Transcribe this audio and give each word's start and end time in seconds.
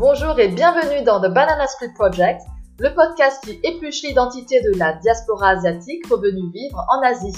Bonjour 0.00 0.38
et 0.38 0.48
bienvenue 0.48 1.04
dans 1.04 1.20
The 1.20 1.30
Banana 1.30 1.66
Split 1.66 1.92
Project, 1.94 2.40
le 2.78 2.94
podcast 2.94 3.44
qui 3.44 3.60
épluche 3.62 4.02
l'identité 4.02 4.62
de 4.62 4.78
la 4.78 4.94
diaspora 4.94 5.48
asiatique 5.48 6.06
revenue 6.06 6.50
vivre 6.54 6.82
en 6.88 7.02
Asie. 7.02 7.36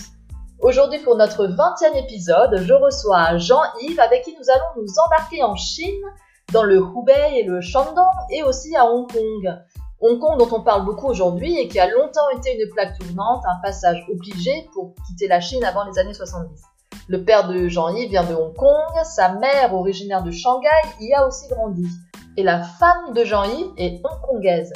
Aujourd'hui 0.61 1.01
pour 1.01 1.17
notre 1.17 1.48
20e 1.48 1.96
épisode, 1.96 2.61
je 2.62 2.72
reçois 2.72 3.36
Jean-Yves 3.36 3.98
avec 3.98 4.22
qui 4.22 4.36
nous 4.39 4.48
allons 4.48 4.80
nous 4.80 4.93
embarquer 5.04 5.43
en 5.43 5.57
Chine, 5.57 6.04
dans 6.53 6.62
le 6.62 6.77
Hubei 6.77 7.40
et 7.40 7.43
le 7.43 7.61
Shandong 7.61 8.07
et 8.30 8.45
aussi 8.45 8.76
à 8.76 8.86
Hong 8.86 9.11
Kong. 9.11 9.58
Hong 10.00 10.21
Kong 10.21 10.39
dont 10.39 10.57
on 10.57 10.63
parle 10.63 10.85
beaucoup 10.85 11.08
aujourd'hui 11.08 11.58
et 11.58 11.67
qui 11.67 11.81
a 11.81 11.90
longtemps 11.90 12.31
été 12.39 12.57
une 12.57 12.71
plaque 12.71 12.96
tournante, 12.96 13.43
un 13.44 13.61
passage 13.61 14.07
obligé 14.08 14.68
pour 14.72 14.94
quitter 15.08 15.26
la 15.26 15.40
Chine 15.40 15.64
avant 15.64 15.85
les 15.90 15.99
années 15.99 16.14
70. 16.14 16.63
Le 17.08 17.25
père 17.25 17.49
de 17.49 17.67
Jean-Yves 17.67 18.11
vient 18.11 18.22
de 18.22 18.35
Hong 18.35 18.54
Kong, 18.54 19.03
sa 19.03 19.31
mère, 19.32 19.75
originaire 19.75 20.22
de 20.22 20.31
Shanghai, 20.31 20.68
y 21.00 21.13
a 21.13 21.26
aussi 21.26 21.49
grandi. 21.49 21.89
Et 22.36 22.43
la 22.43 22.63
femme 22.63 23.13
de 23.14 23.25
Jean-Yves 23.25 23.72
est 23.77 24.00
hongkongaise. 24.04 24.73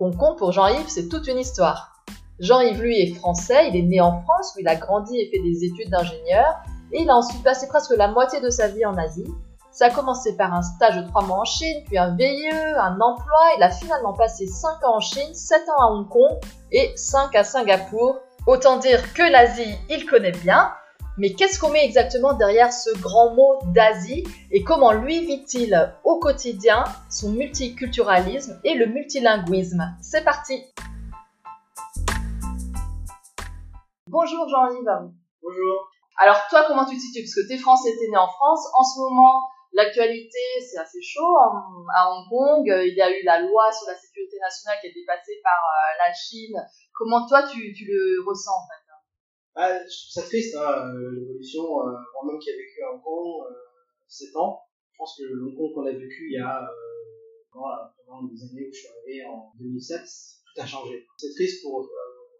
Hong 0.00 0.16
Kong 0.16 0.36
pour 0.38 0.52
Jean-Yves, 0.52 0.88
c'est 0.88 1.08
toute 1.08 1.28
une 1.28 1.38
histoire. 1.38 1.92
Jean-Yves, 2.40 2.80
lui, 2.80 3.00
est 3.00 3.14
français, 3.14 3.68
il 3.68 3.76
est 3.76 3.82
né 3.82 4.00
en 4.00 4.22
France 4.22 4.54
où 4.56 4.60
il 4.60 4.68
a 4.68 4.74
grandi 4.74 5.20
et 5.20 5.30
fait 5.30 5.42
des 5.42 5.64
études 5.64 5.90
d'ingénieur, 5.90 6.62
et 6.92 7.02
il 7.02 7.10
a 7.10 7.14
ensuite 7.14 7.42
passé 7.42 7.68
presque 7.68 7.94
la 7.96 8.08
moitié 8.08 8.40
de 8.40 8.48
sa 8.50 8.68
vie 8.68 8.86
en 8.86 8.96
Asie. 8.96 9.28
Ça 9.70 9.86
a 9.86 9.90
commencé 9.90 10.36
par 10.36 10.54
un 10.54 10.62
stage 10.62 10.96
de 10.96 11.06
3 11.08 11.24
mois 11.24 11.40
en 11.40 11.44
Chine, 11.44 11.82
puis 11.86 11.98
un 11.98 12.14
VIE, 12.14 12.48
un 12.78 12.98
emploi. 13.00 13.40
Il 13.58 13.62
a 13.62 13.70
finalement 13.70 14.12
passé 14.12 14.46
5 14.46 14.84
ans 14.84 14.96
en 14.96 15.00
Chine, 15.00 15.34
7 15.34 15.68
ans 15.68 15.82
à 15.82 15.90
Hong 15.90 16.08
Kong 16.08 16.38
et 16.72 16.92
5 16.96 17.34
à 17.34 17.44
Singapour. 17.44 18.16
Autant 18.46 18.78
dire 18.78 19.12
que 19.14 19.22
l'Asie, 19.22 19.76
il 19.90 20.06
connaît 20.06 20.32
bien. 20.32 20.70
Mais 21.16 21.32
qu'est-ce 21.32 21.60
qu'on 21.60 21.70
met 21.70 21.84
exactement 21.84 22.32
derrière 22.32 22.72
ce 22.72 22.90
grand 22.98 23.34
mot 23.34 23.60
d'Asie 23.72 24.24
et 24.50 24.64
comment 24.64 24.90
lui 24.90 25.20
vit-il 25.24 25.94
au 26.02 26.18
quotidien 26.18 26.82
son 27.08 27.30
multiculturalisme 27.30 28.60
et 28.64 28.74
le 28.74 28.86
multilinguisme? 28.86 29.94
C'est 30.02 30.24
parti 30.24 30.64
Bonjour 34.08 34.48
Jean-Yves. 34.48 35.12
Bonjour. 35.40 35.88
Alors 36.18 36.40
toi, 36.50 36.64
comment 36.66 36.84
tu 36.84 36.96
te 36.96 37.00
situes? 37.00 37.22
Parce 37.22 37.34
que 37.34 37.46
tu 37.46 37.54
es 37.54 37.58
français, 37.58 37.90
tu 37.96 38.06
es 38.06 38.10
né 38.10 38.16
en 38.16 38.26
France. 38.26 38.66
En 38.76 38.82
ce 38.82 38.98
moment, 38.98 39.48
l'actualité, 39.72 40.38
c'est 40.68 40.78
assez 40.78 41.02
chaud. 41.02 41.36
À 41.94 42.10
Hong 42.10 42.28
Kong, 42.28 42.64
il 42.66 42.94
y 42.96 43.02
a 43.02 43.10
eu 43.10 43.22
la 43.22 43.40
loi 43.40 43.70
sur 43.70 43.86
la 43.86 43.96
sécurité 43.96 44.36
nationale 44.40 44.78
qui 44.80 44.88
a 44.88 44.90
été 44.90 45.04
passée 45.06 45.38
par 45.44 45.52
euh, 45.52 46.08
la 46.08 46.12
Chine. 46.12 46.60
Comment 46.92 47.24
toi, 47.28 47.44
tu, 47.44 47.72
tu 47.72 47.84
le 47.84 48.24
ressens 48.26 48.50
en 48.50 48.66
fait? 48.66 48.83
Ah, 49.56 49.70
trouve 49.78 49.88
ça 49.88 50.22
triste, 50.22 50.56
hein, 50.56 50.94
euh, 50.94 51.12
l'évolution. 51.12 51.62
Euh, 51.62 51.92
moi-même 52.14 52.40
qui 52.40 52.50
ai 52.50 52.56
vécu 52.56 52.82
à 52.82 52.92
Hong 52.92 53.02
Kong 53.02 53.46
euh, 53.48 53.54
7 54.08 54.34
ans, 54.36 54.60
je 54.90 54.98
pense 54.98 55.16
que 55.16 55.22
le 55.22 55.44
Hong 55.44 55.56
Kong 55.56 55.74
qu'on 55.74 55.86
a 55.86 55.92
vécu 55.92 56.26
il 56.28 56.34
y 56.34 56.42
a 56.42 56.62
euh, 56.62 57.54
pendant 57.54 58.24
des 58.24 58.42
années 58.42 58.66
où 58.66 58.72
je 58.72 58.78
suis 58.78 58.88
arrivé 58.88 59.24
en 59.24 59.52
2007, 59.60 60.00
tout 60.02 60.60
a 60.60 60.66
changé. 60.66 61.06
C'est 61.18 61.32
triste 61.34 61.62
pour 61.62 61.82
euh, 61.82 61.86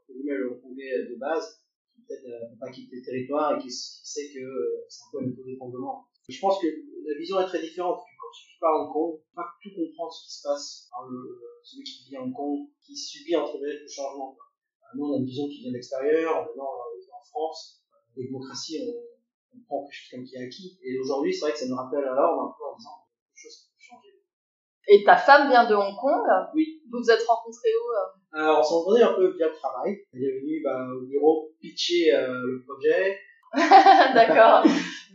le 0.08 0.54
Hongkongais 0.54 1.06
de 1.08 1.14
base, 1.14 1.62
qui 1.94 2.02
peut-être 2.02 2.24
peut 2.24 2.58
pas 2.58 2.70
quitter 2.72 2.96
le 2.96 3.02
territoire 3.02 3.56
et 3.56 3.62
qui, 3.62 3.70
sait 3.70 4.32
que 4.34 4.84
c'est 4.88 5.04
un 5.04 5.10
peu 5.12 5.24
un 5.24 5.30
taux. 5.30 6.04
Je 6.28 6.40
pense 6.40 6.60
que 6.60 6.66
la 6.66 7.18
vision 7.18 7.38
est 7.40 7.46
très 7.46 7.60
différente. 7.60 8.00
Quand 8.00 8.30
tu 8.34 8.48
vis 8.48 8.58
pas 8.58 8.70
à 8.70 8.82
Hong 8.82 8.92
Kong, 8.92 9.20
tu 9.20 9.28
peux 9.28 9.36
pas 9.36 9.54
tout 9.62 9.70
comprendre 9.70 10.12
ce 10.12 10.24
qui 10.26 10.32
se 10.32 10.42
passe 10.42 10.88
par 10.90 11.06
le, 11.08 11.40
celui 11.62 11.84
qui 11.84 12.08
vit 12.08 12.16
à 12.16 12.22
Hong 12.22 12.34
Kong, 12.34 12.66
qui 12.82 12.96
subit 12.96 13.36
entre 13.36 13.58
guillemets 13.58 13.78
le 13.78 13.88
changement. 13.88 14.36
Nous, 14.96 15.04
on 15.04 15.14
a 15.14 15.18
une 15.18 15.26
vision 15.26 15.48
qui 15.48 15.60
vient 15.60 15.70
de 15.70 15.74
l'extérieur. 15.74 16.48
France, 17.34 17.82
la 18.16 18.22
démocratie, 18.22 18.78
on, 18.86 19.58
on 19.58 19.60
prend 19.66 19.82
quelque 19.82 19.94
chose 19.94 20.10
comme 20.10 20.24
qui 20.24 20.36
est 20.36 20.46
acquis. 20.46 20.78
Et 20.84 20.98
aujourd'hui, 20.98 21.34
c'est 21.34 21.40
vrai 21.40 21.52
que 21.52 21.58
ça 21.58 21.66
me 21.66 21.74
rappelle 21.74 22.04
l'ordre 22.04 22.42
un 22.42 22.54
peu 22.56 22.64
en 22.64 22.76
disant 22.78 23.02
quelque 23.26 23.42
chose 23.42 23.56
qui 23.58 23.66
peut 23.74 23.82
changer. 23.82 24.14
Et 24.86 25.02
ta 25.02 25.16
femme 25.16 25.48
vient 25.50 25.66
de 25.66 25.74
Hong 25.74 25.96
Kong 25.98 26.22
Oui. 26.54 26.82
Vous 26.90 26.98
vous 27.02 27.10
êtes 27.10 27.26
rencontrés 27.26 27.74
où 27.74 27.86
euh? 27.90 28.38
Alors, 28.38 28.60
on 28.60 28.62
s'est 28.62 28.74
rencontrés 28.74 29.02
un 29.02 29.14
peu 29.14 29.34
via 29.36 29.48
le 29.48 29.54
travail. 29.54 29.98
Elle 30.12 30.22
est 30.22 30.40
venue 30.40 30.62
bah, 30.62 30.86
au 30.94 31.06
bureau 31.06 31.50
pitcher 31.60 32.14
euh, 32.14 32.46
le 32.46 32.62
projet. 32.62 33.18
D'accord. 34.14 34.62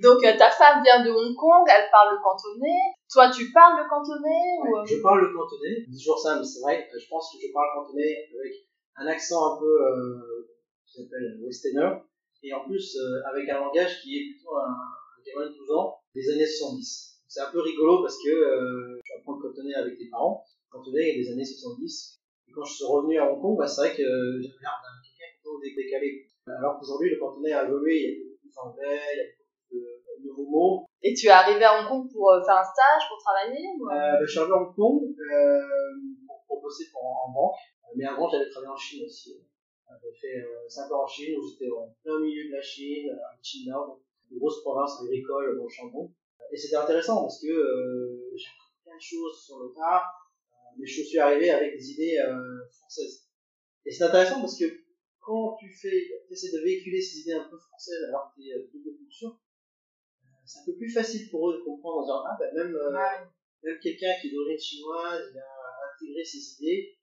Donc, 0.01 0.23
euh, 0.23 0.38
ta 0.38 0.49
femme 0.51 0.83
vient 0.83 1.03
de 1.03 1.11
Hong 1.11 1.35
Kong, 1.35 1.63
elle 1.67 1.89
parle 1.91 2.15
le 2.15 2.23
cantonais. 2.23 2.79
Toi, 3.11 3.31
tu 3.31 3.51
parles 3.51 3.79
le 3.79 3.89
cantonais 3.89 4.59
ouais, 4.63 4.79
ou... 4.79 4.85
Je 4.85 5.01
parle 5.01 5.21
le 5.21 5.33
cantonais. 5.33 5.85
C'est 5.88 5.97
toujours 5.97 6.19
ça, 6.19 6.38
mais 6.39 6.45
c'est 6.45 6.61
vrai. 6.61 6.88
Je 6.91 7.07
pense 7.09 7.31
que 7.31 7.39
je 7.39 7.51
parle 7.51 7.67
cantonais 7.75 8.27
avec 8.27 8.53
un 8.95 9.07
accent 9.07 9.55
un 9.55 9.59
peu 9.59 10.49
qui 10.89 11.01
s'appelle 11.01 11.39
westerner 11.44 12.01
et 12.44 12.53
en 12.53 12.66
plus 12.66 12.95
euh, 12.97 13.22
avec 13.29 13.50
un 13.50 13.59
langage 13.59 14.01
qui 14.01 14.17
est 14.17 14.25
plutôt 14.33 14.55
un, 14.57 14.72
un 14.72 15.22
gamin 15.25 15.51
de 15.51 15.57
12 15.57 15.72
ans 15.72 16.00
des 16.16 16.29
années 16.31 16.47
70. 16.47 17.22
C'est 17.27 17.41
un 17.41 17.51
peu 17.51 17.61
rigolo 17.61 18.01
parce 18.01 18.17
que 18.23 18.29
euh, 18.29 19.00
tu 19.05 19.11
apprends 19.13 19.35
le 19.38 19.41
cantonais 19.41 19.75
avec 19.75 19.97
tes 19.97 20.09
parents, 20.09 20.44
cantonais 20.69 21.16
des 21.16 21.29
années 21.31 21.45
70. 21.45 22.19
Et 22.47 22.51
quand 22.51 22.63
je 22.63 22.73
suis 22.73 22.85
revenu 22.85 23.19
à 23.19 23.31
Hong 23.31 23.39
Kong, 23.41 23.57
bah, 23.57 23.67
c'est 23.67 23.81
vrai 23.81 23.95
que 23.95 24.01
euh, 24.01 24.41
j'avais 24.41 24.61
l'air 24.61 24.81
d'un 24.81 24.97
quelqu'un 25.05 25.29
plutôt 25.35 25.59
décalé. 25.61 26.25
Alors 26.47 26.79
qu'aujourd'hui, 26.79 27.11
le 27.11 27.19
cantonais 27.19 27.53
a 27.53 27.66
évolué, 27.66 27.94
il 27.94 28.01
y 28.01 28.09
a 28.09 28.17
beaucoup 28.25 28.39
plus 28.41 28.53
d'anglais, 28.56 29.01
il 29.13 29.17
y 29.17 29.21
a 29.21 29.25
beaucoup 29.29 30.17
de 30.17 30.27
nouveaux 30.27 30.50
mots. 30.50 30.85
Et 31.03 31.13
tu 31.13 31.27
es 31.27 31.29
arrivé 31.29 31.63
à 31.63 31.79
Hong 31.79 31.88
Kong 31.88 32.09
pour 32.11 32.33
faire 32.44 32.57
un 32.57 32.63
stage, 32.63 33.03
pour 33.07 33.19
travailler 33.21 33.67
ou... 33.77 33.85
euh, 33.85 34.17
bah, 34.17 34.25
Je 34.25 34.31
suis 34.31 34.39
arrivé 34.39 34.53
à 34.56 34.57
Hong 34.57 34.73
Kong 34.75 35.03
euh, 35.06 35.61
pour, 36.25 36.41
pour 36.47 36.61
bosser 36.63 36.85
pour, 36.91 37.03
en 37.06 37.31
banque, 37.31 37.59
mais 37.95 38.06
avant 38.06 38.27
j'avais 38.29 38.50
travaillé 38.50 38.71
en 38.73 38.77
Chine 38.77 39.06
aussi. 39.06 39.38
J'ai 40.03 40.13
fait 40.19 40.41
euh, 40.41 40.67
5 40.67 40.91
ans 40.91 41.03
en 41.03 41.07
Chine 41.07 41.38
où 41.38 41.47
j'étais 41.47 41.72
en 41.72 41.95
plein 42.03 42.19
milieu 42.19 42.47
de 42.47 42.53
la 42.53 42.61
Chine, 42.61 43.09
à 43.09 43.38
Nord, 43.67 44.01
une 44.31 44.38
grosse 44.38 44.61
province 44.61 45.01
agricole 45.01 45.57
dans 45.57 45.63
le 45.63 45.69
Shandong. 45.69 46.11
Et 46.51 46.57
c'était 46.57 46.75
intéressant 46.75 47.22
parce 47.22 47.41
que 47.41 47.47
euh, 47.47 48.31
j'ai 48.35 48.47
appris 48.47 48.73
plein 48.83 48.95
de 48.95 49.01
choses 49.01 49.44
sur 49.44 49.59
le 49.59 49.73
tas, 49.73 50.03
euh, 50.51 50.55
mais 50.77 50.85
je 50.85 51.03
suis 51.03 51.19
arrivé 51.19 51.50
avec 51.51 51.77
des 51.77 51.91
idées 51.91 52.17
euh, 52.17 52.67
françaises. 52.72 53.27
Et 53.85 53.91
c'est 53.91 54.03
intéressant 54.03 54.41
parce 54.41 54.57
que 54.57 54.66
quand 55.19 55.57
tu 55.59 55.72
fais, 55.72 56.07
essaies 56.29 56.51
de 56.51 56.63
véhiculer 56.63 57.01
ces 57.01 57.19
idées 57.19 57.33
un 57.33 57.47
peu 57.50 57.57
françaises 57.57 58.03
alors 58.07 58.33
que 58.35 58.41
tu 58.41 58.50
es 58.50 58.69
double 58.73 58.97
culture, 58.97 59.39
c'est 60.45 60.59
un 60.59 60.66
peu 60.66 60.75
plus 60.75 60.91
facile 60.91 61.29
pour 61.29 61.51
eux 61.51 61.59
de 61.59 61.63
comprendre 61.63 61.97
en 61.97 62.01
disant 62.01 62.23
ah 62.25 62.38
ben 62.39 62.51
même, 62.56 62.73
Ouais. 62.73 63.27
même 63.63 63.79
quelqu'un 63.79 64.13
qui 64.19 64.27
est 64.27 64.31
d'origine 64.31 64.59
chinoise, 64.59 65.29
il 65.31 65.38
a 65.38 65.94
intégré 65.94 66.23
ces 66.23 66.63
idées 66.63 66.97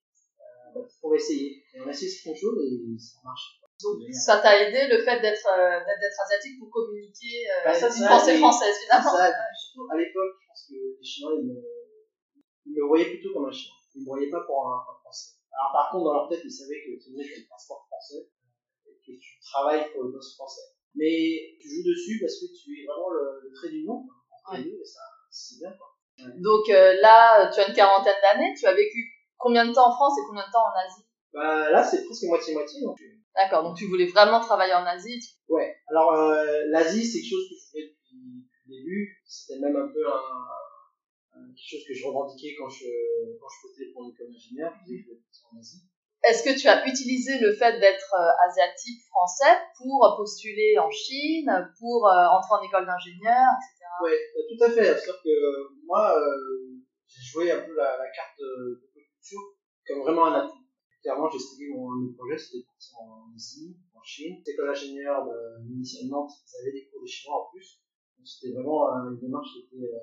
pour 1.00 1.14
essayer. 1.14 1.62
Et 1.75 1.81
on 1.81 1.87
a 1.87 1.91
essayé 1.91 2.10
certaines 2.10 2.41
choses 2.41 2.59
et 2.64 2.98
ça 2.98 3.19
marche. 3.25 3.60
Donc, 3.82 4.00
ça 4.14 4.38
t'a 4.41 4.56
aidé 4.56 4.88
le 4.88 5.04
fait 5.04 5.20
d'être 5.20 5.47
euh, 5.53 5.81
d'être 5.84 6.20
asiatique 6.25 6.59
pour 6.59 6.70
communiquer 6.70 7.44
euh, 7.44 7.64
Bah, 7.64 7.75
ça, 7.75 7.88
pensée 7.88 8.38
française 8.38 8.75
finalement. 8.84 9.12
Ça, 9.12 9.28
surtout 9.53 9.88
à 9.92 9.97
l'époque, 9.98 10.32
je 10.41 10.47
pense 10.48 10.66
que 10.70 10.75
les 10.97 11.04
Chinois, 11.04 11.32
ils 11.36 11.47
me, 11.47 11.60
ils 12.65 12.72
me 12.72 12.86
voyaient 12.88 13.10
plutôt 13.10 13.34
comme 13.34 13.47
un 13.47 13.53
Chinois. 13.53 13.76
Ils 13.94 14.00
me 14.00 14.06
voyaient 14.06 14.31
pas 14.31 14.41
pour 14.47 14.66
un, 14.66 14.81
un 14.81 14.97
Français. 15.04 15.36
Alors 15.53 15.72
par 15.72 15.91
contre, 15.92 16.04
dans 16.04 16.15
leur 16.15 16.28
tête, 16.28 16.41
ils 16.44 16.50
savaient 16.50 16.81
que 16.84 16.97
tu 17.03 17.12
venais 17.12 17.25
le 17.28 17.44
passeport 17.48 17.84
français 17.88 18.28
et 18.88 18.97
que 19.04 19.12
tu 19.12 19.41
travailles 19.41 19.92
pour 19.92 20.04
le 20.04 20.12
boss 20.12 20.34
français. 20.36 20.72
Mais 20.94 21.56
tu 21.60 21.69
joues 21.69 21.84
dessus 21.84 22.16
parce 22.20 22.41
que 22.41 22.47
tu 22.56 22.81
es 22.81 22.86
vraiment 22.86 23.10
le, 23.10 23.44
le 23.44 23.53
trait 23.53 23.69
d'union 23.69 24.09
quoi, 24.09 24.16
entre 24.32 24.56
les 24.56 24.70
deux 24.70 24.81
et 24.81 24.84
ça, 24.88 25.04
c'est 25.31 25.59
bien 25.60 25.72
quoi. 25.76 25.92
Donc 26.41 26.65
euh, 26.70 26.97
là, 27.03 27.50
tu 27.53 27.60
as 27.60 27.69
une 27.69 27.75
quarantaine 27.75 28.16
d'années, 28.22 28.54
tu 28.59 28.65
as 28.65 28.72
vécu 28.72 29.16
combien 29.38 29.66
de 29.66 29.72
temps 29.72 29.88
en 29.88 29.94
France 29.94 30.19
et 30.19 30.22
combien 30.28 30.47
de 30.47 30.52
temps 30.52 30.64
en 30.66 30.86
Asie 30.86 31.04
Bah 31.32 31.70
là, 31.70 31.82
c'est 31.84 32.04
presque 32.04 32.24
moitié-moitié. 32.24 32.80
Donc, 32.82 32.97
euh, 33.00 33.04
D'accord, 33.34 33.62
donc 33.64 33.76
tu 33.76 33.86
voulais 33.86 34.06
vraiment 34.06 34.41
travailler 34.41 34.72
en 34.74 34.84
Asie. 34.86 35.19
tu- 35.20 35.52
Ouais, 35.52 35.76
alors 35.88 36.14
euh, 36.14 36.64
l'Asie, 36.69 37.04
c'est 37.04 37.20
quelque 37.20 37.30
chose 37.30 37.48
que 37.50 37.56
je 37.56 37.66
fais 37.72 37.84
depuis, 37.92 38.47
le 38.66 38.76
début. 38.76 39.20
C'était 39.26 39.60
même 39.60 39.76
un 39.76 39.88
peu 39.92 40.06
un, 40.06 41.38
un- 41.38 41.48
quelque 41.54 41.70
chose 41.78 41.84
que 41.86 41.94
je 41.94 42.06
revendiquais 42.06 42.54
quand 42.58 42.69
je, 42.69 42.86
quand 43.38 43.47
je 43.48 43.69
postais 43.69 43.92
pour 43.92 44.04
une 44.04 44.12
école 44.12 44.32
d'ingénieur. 44.32 44.72
Je 44.80 44.84
disais 44.84 45.04
que 45.04 45.04
je 45.04 45.12
voulais 45.12 45.53
en 45.53 45.58
Asie. 45.60 45.82
Est-ce 46.24 46.42
que 46.42 46.58
tu 46.58 46.66
as 46.66 46.84
utilisé 46.88 47.38
le 47.38 47.53
fait 47.54 47.78
d'être 47.78 48.14
euh, 48.18 48.48
asiatique 48.48 48.98
français 49.12 49.54
pour 49.76 50.14
postuler 50.16 50.74
en 50.80 50.91
Chine, 50.91 51.47
pour 51.78 52.08
euh, 52.08 52.26
entrer 52.34 52.54
en 52.59 52.62
école 52.66 52.86
d'ingénieur, 52.86 53.53
etc. 53.60 53.84
Ouais, 54.03 54.16
euh, 54.16 54.42
tout 54.48 54.65
à 54.65 54.71
fait. 54.71 54.84
C'est-à-dire 54.97 55.22
que 55.22 55.28
euh, 55.28 55.68
moi, 55.84 56.16
euh, 56.18 56.72
j'ai 57.06 57.22
joué 57.22 57.53
un 57.53 57.60
peu 57.60 57.77
la, 57.77 57.97
la 57.98 58.09
carte 58.10 58.34
de 58.41 58.80
culture 59.26 59.42
comme 59.86 60.00
vraiment 60.00 60.26
un 60.26 60.40
atout. 60.40 60.62
Clairement, 61.02 61.30
j'ai 61.30 61.36
expliqué 61.36 61.70
mon, 61.72 62.12
projet, 62.14 62.36
c'était 62.36 62.58
de 62.58 62.66
en 62.98 63.30
Asie, 63.34 63.76
en 63.94 64.02
Chine. 64.02 64.42
L'école 64.44 64.66
d'ingénieur, 64.68 65.24
bah, 65.24 65.62
initialement, 65.70 66.26
ils 66.26 66.60
avaient 66.60 66.72
des 66.72 66.88
cours 66.90 67.02
de 67.02 67.06
chinois 67.06 67.46
en 67.46 67.50
plus. 67.52 67.78
Donc 68.18 68.26
c'était 68.26 68.52
vraiment 68.52 68.90
euh, 68.90 69.10
une 69.10 69.20
démarche 69.20 69.52
qui 69.52 69.60
était, 69.60 69.86
euh, 69.86 69.98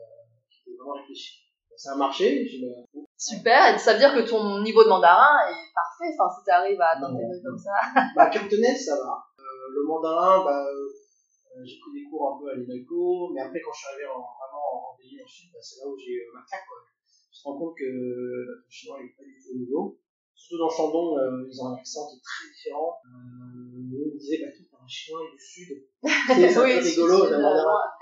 qui 0.49 0.61
était 0.61 0.77
vraiment 0.77 0.93
réfléchie. 0.93 1.43
Ça 1.75 1.93
a 1.93 1.97
marché, 1.97 2.45
j'ai 2.47 2.61
bah, 2.61 3.01
Super, 3.17 3.79
ça 3.79 3.93
veut 3.93 3.99
dire 3.99 4.13
que 4.13 4.29
ton 4.29 4.61
niveau 4.61 4.83
de 4.83 4.89
mandarin 4.89 5.49
est 5.49 5.73
parfait, 5.73 6.13
enfin 6.13 6.29
si 6.29 6.45
tu 6.45 6.51
arrives 6.51 6.79
à 6.79 6.99
t'intégrer 6.99 7.41
comme 7.43 7.57
ça. 7.57 7.73
Bah, 8.15 8.29
cantonais, 8.29 8.77
ça 8.77 8.95
va. 8.95 9.25
Euh, 9.39 9.67
le 9.73 9.83
mandarin, 9.87 10.45
bah, 10.45 10.63
euh, 10.63 11.63
j'ai 11.65 11.79
pris 11.79 11.91
des 11.99 12.09
cours 12.09 12.35
un 12.35 12.39
peu 12.39 12.51
à 12.51 12.55
l'INALCO, 12.55 13.31
mais 13.33 13.41
après, 13.41 13.59
quand 13.59 13.73
je 13.73 13.79
suis 13.79 13.87
arrivé 13.89 14.05
en, 14.05 14.21
vraiment 14.21 14.93
en 14.93 14.95
pays 14.95 15.19
en 15.19 15.27
Chine, 15.27 15.49
bah, 15.51 15.59
c'est 15.59 15.81
là 15.81 15.89
où 15.89 15.97
j'ai 15.97 16.21
ma 16.31 16.45
claque, 16.45 16.67
quoi. 16.69 16.77
Je 17.33 17.41
me 17.41 17.51
rends 17.51 17.59
compte 17.59 17.75
que 17.77 17.83
bah, 17.83 18.53
le 18.61 18.69
chinois 18.69 18.97
il 19.01 19.09
est 19.09 19.15
pas 19.17 19.23
du 19.25 19.35
tout 19.41 19.51
au 19.53 19.57
niveau. 19.57 19.99
Surtout 20.35 20.59
dans 20.61 20.69
Shandong, 20.69 21.17
euh, 21.17 21.49
ils 21.49 21.61
ont 21.61 21.67
un 21.73 21.77
accent 21.77 22.07
qui 22.09 22.17
est 22.17 22.21
très 22.21 22.45
différent. 22.53 22.97
Euh, 23.05 23.73
me 23.73 24.17
disaient, 24.17 24.39
bah, 24.45 24.51
toi, 24.53 24.65
t'es 24.69 24.77
un 24.77 24.87
chinois 24.87 25.21
du 25.31 25.39
sud. 25.39 25.69
Tu 25.73 26.09
sais, 26.09 26.49
c'est 26.49 26.57
un 26.57 26.63
Oui, 26.63 26.77
peu 26.77 26.85
rigolo, 26.85 27.25
euh, 27.25 27.29
que 27.29 27.33
t'as 27.33 27.93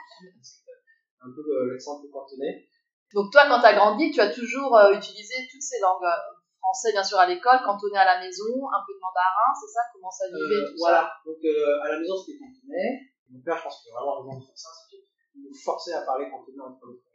un 1.21 1.31
peu 1.31 1.41
euh, 1.41 1.71
l'accent 1.71 2.01
peu 2.01 2.09
cantonais. 2.09 2.65
Donc 3.13 3.31
toi, 3.31 3.45
quand 3.47 3.59
tu 3.59 3.67
as 3.67 3.75
grandi, 3.75 4.11
tu 4.11 4.19
as 4.19 4.33
toujours 4.33 4.75
euh, 4.75 4.93
utilisé 4.93 5.35
toutes 5.51 5.61
ces 5.61 5.79
langues. 5.79 6.03
Euh, 6.03 6.39
français, 6.61 6.91
bien 6.93 7.03
sûr, 7.03 7.17
à 7.17 7.25
l'école, 7.25 7.57
cantonais 7.65 7.97
à 7.97 8.05
la 8.05 8.19
maison, 8.21 8.69
un 8.69 8.81
peu 8.85 8.93
de 8.93 9.01
mandarin, 9.01 9.49
c'est 9.59 9.73
ça? 9.73 9.81
Comment 9.91 10.11
ça 10.11 10.27
vivait 10.29 10.61
tout 10.69 10.77
Voilà, 10.77 11.09
donc 11.25 11.41
à 11.41 11.89
la 11.89 11.97
maison, 11.99 12.13
c'était 12.17 12.37
cantonais. 12.37 13.01
Mon 13.33 13.41
père, 13.41 13.57
je 13.57 13.63
pense 13.63 13.81
qu'il 13.81 13.89
a 13.89 13.95
vraiment 13.97 14.21
raison 14.21 14.39
de 14.39 14.45
faire 14.45 14.57
ça, 14.57 14.69
c'est 14.69 14.93
qu'il 14.93 15.41
nous 15.41 15.57
forçait 15.57 15.93
à 15.93 16.01
parler 16.05 16.29
cantonais 16.29 16.61
entre 16.61 16.85
les 16.85 17.01
frères. 17.01 17.10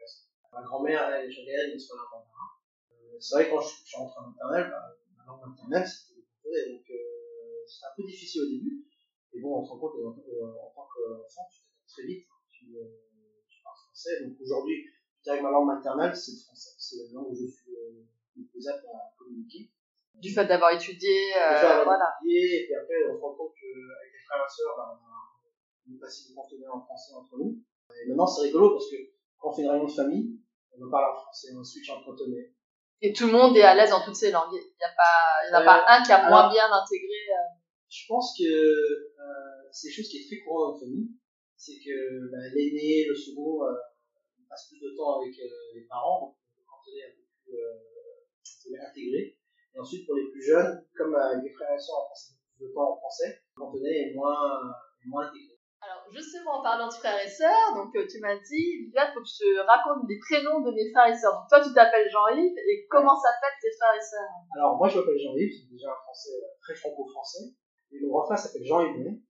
Ma 0.57 0.63
grand-mère, 0.65 1.11
elle, 1.11 1.31
je 1.31 1.41
regardais, 1.41 1.73
elle 1.73 1.81
soit 1.81 2.01
un 2.01 2.09
mandarin. 2.09 3.21
c'est 3.21 3.35
vrai, 3.35 3.51
quand 3.51 3.61
je, 3.61 3.85
suis 3.85 3.97
rentré 3.97 4.21
en 4.21 4.31
maternelle, 4.31 4.71
bah, 4.71 4.97
ma 5.19 5.25
langue 5.27 5.53
maternelle, 5.53 5.87
c'était 5.87 6.21
le. 6.21 6.73
Donc 6.73 6.87
c'était 7.67 7.87
un 7.87 7.97
peu 7.97 8.05
difficile 8.05 8.43
au 8.43 8.49
début. 8.49 8.87
Et 9.35 9.41
bon, 9.41 9.61
on 9.61 9.65
se 9.65 9.71
rend 9.71 9.79
compte 9.79 9.93
qu'en 9.93 10.09
en 10.09 10.71
tant 10.73 10.89
qu'enfant, 10.89 11.49
tu 11.53 11.61
très 11.87 12.07
vite, 12.07 12.27
tu, 12.49 12.73
tu 13.49 13.63
parles 13.63 13.77
français. 13.77 14.25
Donc 14.25 14.41
aujourd'hui, 14.41 14.87
avec 15.31 15.43
ma 15.43 15.51
langue 15.51 15.67
maternelle, 15.67 16.15
c'est 16.15 16.33
le 16.33 16.39
français. 16.39 16.71
C'est 16.79 16.97
la 16.97 17.13
langue 17.13 17.31
où 17.31 17.35
je 17.35 17.47
suis 17.47 17.75
euh, 17.75 18.07
le 18.37 18.45
plus 18.47 18.69
apte 18.69 18.85
à 18.87 19.13
communiquer. 19.19 19.71
Du 20.15 20.33
fait 20.33 20.47
d'avoir 20.47 20.73
étudié, 20.73 21.35
euh, 21.37 21.85
voilà. 21.85 22.17
Étudié, 22.23 22.63
et 22.63 22.65
puis 22.65 22.75
après, 22.75 22.95
on 23.11 23.17
se 23.17 23.21
rend 23.21 23.35
compte 23.35 23.53
qu'avec 23.53 24.13
les 24.13 24.25
frères 24.25 24.47
et 24.47 24.51
sœurs, 24.51 24.75
bah, 24.77 24.99
on 25.87 25.95
est 25.95 25.99
passé 25.99 26.29
du 26.29 26.35
cantonais 26.35 26.67
en 26.69 26.81
français 26.81 27.13
entre 27.15 27.37
nous. 27.37 27.61
Et 27.91 28.09
maintenant, 28.09 28.27
c'est 28.27 28.43
rigolo 28.43 28.71
parce 28.71 28.91
que 28.91 28.97
quand 29.39 29.51
on 29.51 29.53
fait 29.53 29.63
une 29.63 29.71
réunion 29.71 29.87
de 29.87 29.93
famille, 29.93 30.41
on 30.81 30.91
parle 30.91 31.13
en 31.13 31.17
français, 31.17 31.49
on 31.57 31.65
switch 31.65 31.89
en 31.91 32.03
cantonais. 32.03 32.53
Et 33.03 33.13
tout 33.13 33.27
le 33.27 33.33
monde 33.33 33.57
est 33.57 33.63
à 33.63 33.75
l'aise 33.75 33.91
dans 33.91 34.05
toutes 34.05 34.17
ces 34.17 34.31
langues. 34.31 34.53
Il 34.53 34.77
n'y 34.79 34.85
a 34.85 34.95
pas, 34.97 35.47
il 35.47 35.53
y 35.53 35.57
en 35.57 35.61
a 35.61 35.65
pas 35.65 35.85
un 35.89 36.03
qui 36.03 36.13
a 36.13 36.29
moins 36.29 36.51
bien 36.51 36.65
intégré. 36.73 37.21
Euh... 37.31 37.57
Je 37.89 38.05
pense 38.09 38.37
que 38.39 38.45
euh, 38.45 39.69
c'est 39.71 39.91
chose 39.91 40.09
qui 40.09 40.19
est 40.19 40.27
très 40.27 40.43
courant 40.43 40.61
dans 40.61 40.73
notre 40.73 40.85
famille. 40.85 41.11
C'est 41.57 41.79
que 41.79 42.31
bah, 42.31 42.49
l'aîné, 42.55 43.07
le 43.09 43.15
second, 43.15 43.65
euh, 43.65 43.73
passe 44.49 44.69
plus 44.69 44.81
de 44.81 44.97
temps 44.97 45.21
avec 45.21 45.39
euh, 45.39 45.75
les 45.75 45.83
parents, 45.83 46.21
donc 46.21 46.37
le 46.57 46.65
cantonais 46.65 47.01
est 47.01 47.13
un 47.13 47.17
peu 47.17 47.25
plus 47.45 48.75
euh, 48.75 48.89
intégré. 48.89 49.39
Et 49.75 49.79
ensuite, 49.79 50.07
pour 50.07 50.17
les 50.17 50.31
plus 50.31 50.43
jeunes, 50.43 50.85
comme 50.97 51.17
les 51.43 51.51
frères 51.51 51.75
et 51.75 51.79
sœurs, 51.79 52.07
on 52.07 52.09
passe 52.09 52.33
plus 52.57 52.67
de 52.67 52.73
temps 52.73 52.93
en 52.93 52.97
français, 52.97 53.43
le 53.55 53.61
cantonais 53.61 54.11
est 54.11 54.15
moins, 54.15 54.73
est 55.05 55.09
moins 55.09 55.29
intégré. 55.29 55.56
Alors, 55.87 56.03
justement, 56.11 56.59
en 56.59 56.63
parlant 56.63 56.89
de 56.89 56.95
frères 56.95 57.23
et 57.23 57.31
sœurs, 57.31 57.71
donc 57.75 57.95
euh, 57.95 58.07
tu 58.11 58.19
m'as 58.19 58.35
dit, 58.35 58.91
il 58.91 59.11
faut 59.15 59.23
que 59.23 59.31
je 59.31 59.39
te 59.39 59.51
raconte 59.63 60.03
les 60.11 60.19
prénoms 60.19 60.59
de 60.67 60.75
mes 60.75 60.91
frères 60.91 61.07
et 61.07 61.15
sœurs. 61.15 61.39
Donc, 61.39 61.47
toi, 61.47 61.63
tu 61.63 61.73
t'appelles 61.73 62.11
Jean-Yves, 62.11 62.59
et 62.59 62.87
comment 62.91 63.15
s'appellent 63.15 63.61
tes 63.63 63.71
frères 63.71 63.95
et 63.95 64.03
sœurs? 64.03 64.35
Alors, 64.59 64.77
moi, 64.79 64.89
je 64.89 64.99
m'appelle 64.99 65.19
Jean-Yves, 65.23 65.55
c'est 65.55 65.71
déjà 65.71 65.95
un 65.95 66.01
français 66.03 66.35
très 66.61 66.75
franco-français. 66.75 67.55
Et 67.93 68.03
mon 68.03 68.09
grand 68.09 68.27
frère 68.27 68.39
s'appelle 68.39 68.67
Jean-Yves 68.67 69.23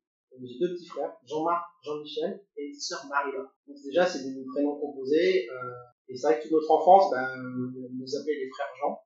j'ai 0.44 0.58
deux 0.58 0.74
petits 0.74 0.86
frères, 0.86 1.16
Jean-Marc, 1.24 1.64
Jean-Michel 1.82 2.44
et 2.56 2.66
une 2.66 2.74
sœur 2.74 3.06
Marie-Laure. 3.08 3.48
Donc 3.66 3.76
déjà, 3.84 4.06
c'est 4.06 4.22
des 4.22 4.44
prénoms 4.44 4.78
composés. 4.78 5.48
Euh, 5.48 5.72
et 6.08 6.16
c'est 6.16 6.26
vrai 6.26 6.38
que 6.38 6.42
toute 6.42 6.52
notre 6.52 6.70
enfance, 6.70 7.10
ben, 7.10 7.26
on 7.36 7.88
nous 7.94 8.16
appelait 8.16 8.38
les 8.38 8.50
frères 8.50 8.72
Jean. 8.80 9.00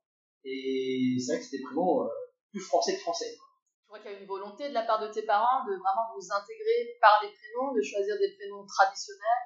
Et 0.44 1.16
c'est 1.18 1.32
vrai 1.32 1.38
que 1.38 1.44
c'était 1.44 1.58
des 1.58 1.64
prénoms 1.64 2.04
euh, 2.04 2.08
plus 2.50 2.60
français 2.60 2.94
que 2.94 3.00
français. 3.00 3.36
Je 3.90 3.98
crois 3.98 4.06
qu'il 4.06 4.14
y 4.14 4.14
a 4.14 4.22
une 4.22 4.30
volonté 4.30 4.68
de 4.68 4.74
la 4.74 4.86
part 4.86 5.02
de 5.02 5.10
tes 5.10 5.26
parents 5.26 5.66
de 5.66 5.74
vraiment 5.74 6.14
vous 6.14 6.22
intégrer 6.30 6.94
par 7.02 7.18
les 7.26 7.34
prénoms, 7.34 7.74
de 7.74 7.82
choisir 7.82 8.14
des 8.22 8.30
prénoms 8.38 8.62
traditionnels? 8.62 9.42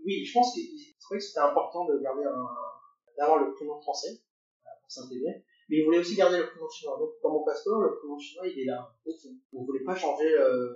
Oui, 0.00 0.24
je 0.24 0.32
pense 0.32 0.56
c'est 0.56 1.04
vrai 1.04 1.18
que 1.18 1.24
c'était 1.24 1.44
important 1.44 1.84
de 1.84 2.00
d'avoir 2.00 3.44
le 3.44 3.52
prénom 3.52 3.78
français 3.82 4.08
euh, 4.16 4.70
pour 4.80 4.90
s'intégrer. 4.90 5.44
Mais 5.68 5.76
ils 5.76 5.84
voulaient 5.84 5.98
aussi 5.98 6.16
garder 6.16 6.38
le 6.38 6.48
prénom 6.48 6.66
chinois. 6.66 6.96
Donc, 6.96 7.12
dans 7.22 7.28
mon 7.28 7.44
passeport, 7.44 7.82
le 7.82 7.98
prénom 7.98 8.18
chinois, 8.18 8.48
il 8.48 8.58
est 8.60 8.64
là, 8.64 8.88
au 9.04 9.12
fond. 9.12 9.36
On 9.52 9.60
ne 9.60 9.66
voulait 9.66 9.84
pas 9.84 9.94
changer 9.94 10.32
euh, 10.32 10.72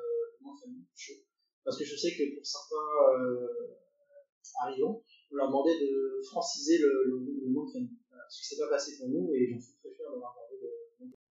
parce 1.64 1.78
que 1.78 1.84
je 1.86 1.96
sais 1.96 2.12
que 2.12 2.36
pour 2.36 2.44
certains 2.44 2.92
euh, 3.24 3.72
arrivants, 4.60 5.02
on 5.32 5.36
leur 5.36 5.48
demandait 5.48 5.80
de 5.80 6.20
franciser 6.28 6.76
le, 6.76 7.04
le, 7.08 7.52
nom 7.52 7.64
de 7.64 7.72
famille. 7.72 7.96
ce 8.28 8.40
qui 8.40 8.46
s'est 8.48 8.60
pas 8.60 8.68
passé 8.68 8.98
pour 8.98 9.08
nous 9.08 9.32
et 9.32 9.48
j'en 9.48 9.58
suis 9.58 9.76
très 9.80 9.92
fier 9.96 10.10
d'avoir 10.10 10.34
gardé 10.36 10.56
le 10.57 10.57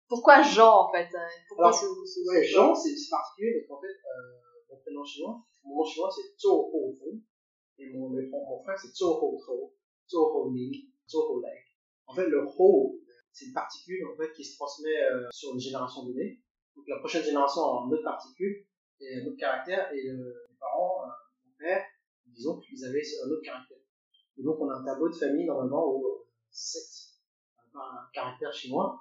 Pourquoi 0.09 0.43
Jean 0.43 0.89
en 0.89 0.93
fait 0.93 1.09
hein 1.15 1.29
Pourquoi 1.49 1.73
ce, 1.73 1.87
ce 1.87 2.29
ouais, 2.29 2.45
Jean, 2.45 2.75
c'est 2.75 2.95
particulier 3.11 3.53
parce 3.55 3.69
qu'en 3.69 3.81
fait, 3.81 3.95
euh, 3.95 4.71
mon 4.71 4.77
prénom 4.79 5.05
chinois, 5.05 5.43
mon 5.65 5.77
nom 5.77 5.85
chinois 5.85 6.11
c'est 6.15 6.39
Zhou 6.41 6.71
Ho 6.73 6.93
Fu 6.93 7.23
et 7.79 7.93
mon, 7.93 8.11
mon 8.11 8.63
frère 8.63 8.79
c'est 8.79 8.95
Zhou 8.95 9.07
Ho 9.07 9.39
Tou, 9.45 9.73
Zhou 10.09 10.21
Ho 10.21 10.51
Ning, 10.51 10.75
Zhou 11.09 11.21
Ho 11.21 11.41
Lai. 11.41 11.59
En 12.07 12.15
fait, 12.15 12.27
le 12.27 12.47
Ho, 12.59 13.01
c'est 13.33 13.47
une 13.47 13.55
particule 13.55 14.07
en 14.07 14.17
fait 14.17 14.33
qui 14.33 14.45
se 14.45 14.57
transmet 14.57 14.97
euh, 15.11 15.29
sur 15.31 15.53
une 15.55 15.61
génération 15.61 16.05
donnée. 16.05 16.41
Donc 16.77 16.85
la 16.89 16.99
prochaine 16.99 17.25
génération 17.25 17.63
a 17.63 17.85
une 17.87 17.95
autre 17.95 18.05
particule 18.05 18.67
et 19.01 19.21
un 19.21 19.27
autre 19.27 19.37
caractère, 19.37 19.93
et 19.93 20.09
euh, 20.09 20.47
mes 20.49 20.57
parents, 20.59 21.03
euh, 21.03 21.11
mon 21.45 21.53
père, 21.59 21.85
disons 22.27 22.59
qu'ils 22.61 22.85
avaient 22.85 23.03
un 23.25 23.31
autre 23.31 23.43
caractère. 23.43 23.79
Et 24.37 24.43
donc 24.43 24.59
on 24.61 24.69
a 24.69 24.75
un 24.75 24.85
tableau 24.85 25.09
de 25.09 25.15
famille 25.15 25.47
normalement 25.47 25.95
où 25.95 26.05
7 26.51 26.83
euh, 27.75 27.79
un 27.79 28.09
caractère 28.13 28.53
chinois 28.53 29.01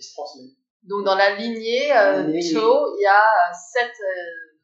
qui 0.00 0.08
se 0.08 0.14
transmet. 0.14 0.50
Donc 0.82 1.04
dans 1.04 1.14
la 1.14 1.36
lignée 1.36 1.92
euh, 1.92 2.24
Cho, 2.40 2.96
il 2.96 3.02
y 3.02 3.06
a 3.06 3.52
sept, 3.52 3.92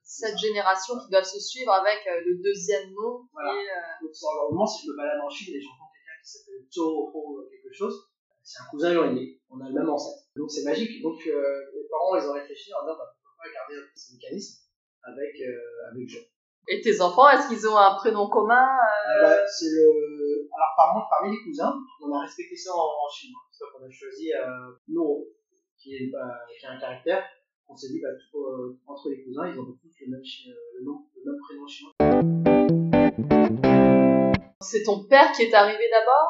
sept 0.02 0.38
générations 0.38 0.94
qui 0.98 1.10
doivent 1.10 1.28
se 1.28 1.38
suivre 1.38 1.72
avec 1.72 2.00
le 2.24 2.42
deuxième 2.42 2.90
nom. 2.90 3.28
Voilà. 3.32 3.52
Et, 3.52 4.04
Donc 4.04 4.12
normalement, 4.22 4.66
si 4.66 4.86
je 4.86 4.92
me 4.92 4.96
balade 4.96 5.20
en 5.22 5.28
Chine 5.28 5.54
et 5.54 5.60
j'entends 5.60 5.92
quelqu'un 5.92 6.18
qui 6.22 6.30
s'appelle 6.30 6.66
Cho 6.70 7.12
ou 7.12 7.44
quelque 7.50 7.72
chose, 7.72 8.08
c'est 8.42 8.62
un 8.62 8.66
cousin 8.70 8.90
éloigné. 8.92 9.40
On 9.50 9.60
a 9.60 9.68
le 9.68 9.74
même 9.74 9.90
ancêtre. 9.90 10.24
Donc 10.36 10.50
c'est 10.50 10.64
magique. 10.64 11.02
Donc 11.02 11.22
les 11.24 11.88
parents, 11.90 12.16
ils 12.16 12.26
ont 12.28 12.32
réfléchi 12.32 12.72
en 12.72 12.80
disant, 12.82 12.96
bah, 12.96 13.12
pourquoi 13.12 13.44
pas 13.44 13.52
garder 13.52 13.86
ce 13.94 14.14
mécanisme 14.14 14.66
avec, 15.06 15.40
euh, 15.40 15.90
avec 15.90 16.08
Jean. 16.08 16.20
Et 16.68 16.80
tes 16.80 17.00
enfants, 17.00 17.28
est-ce 17.30 17.48
qu'ils 17.48 17.68
ont 17.68 17.76
un 17.76 17.94
prénom 17.94 18.28
commun 18.28 18.66
euh... 18.66 19.22
bah, 19.22 19.46
C'est 19.46 19.70
le. 19.70 20.48
Alors 20.50 20.74
parmi, 20.76 21.00
parmi 21.08 21.36
les 21.36 21.42
cousins, 21.44 21.72
on 22.02 22.12
a 22.12 22.22
respecté 22.22 22.56
ça 22.56 22.74
en, 22.74 22.90
en 22.90 23.08
chinois. 23.08 23.40
C'est 23.52 23.64
qu'on 23.70 23.84
a 23.86 23.90
choisi 23.90 24.32
euh, 24.32 24.74
Noro, 24.88 25.28
qui, 25.78 25.94
est, 25.94 26.10
bah, 26.10 26.26
qui 26.58 26.66
a 26.66 26.72
un 26.72 26.80
caractère. 26.80 27.22
On 27.68 27.76
s'est 27.76 27.86
dit 27.88 28.00
bah, 28.02 28.08
tout, 28.18 28.38
euh, 28.46 28.76
entre 28.84 29.10
les 29.10 29.22
cousins, 29.22 29.46
ils 29.46 29.56
ont 29.60 29.64
tous 29.64 29.94
le 30.00 30.10
même, 30.10 30.20
le, 30.20 30.84
nom, 30.84 31.06
le 31.14 31.22
même 31.30 31.40
prénom 31.46 31.66
chinois. 31.68 31.92
C'est 34.60 34.82
ton 34.82 35.06
père 35.06 35.30
qui 35.30 35.42
est 35.42 35.54
arrivé 35.54 35.88
d'abord? 35.88 36.28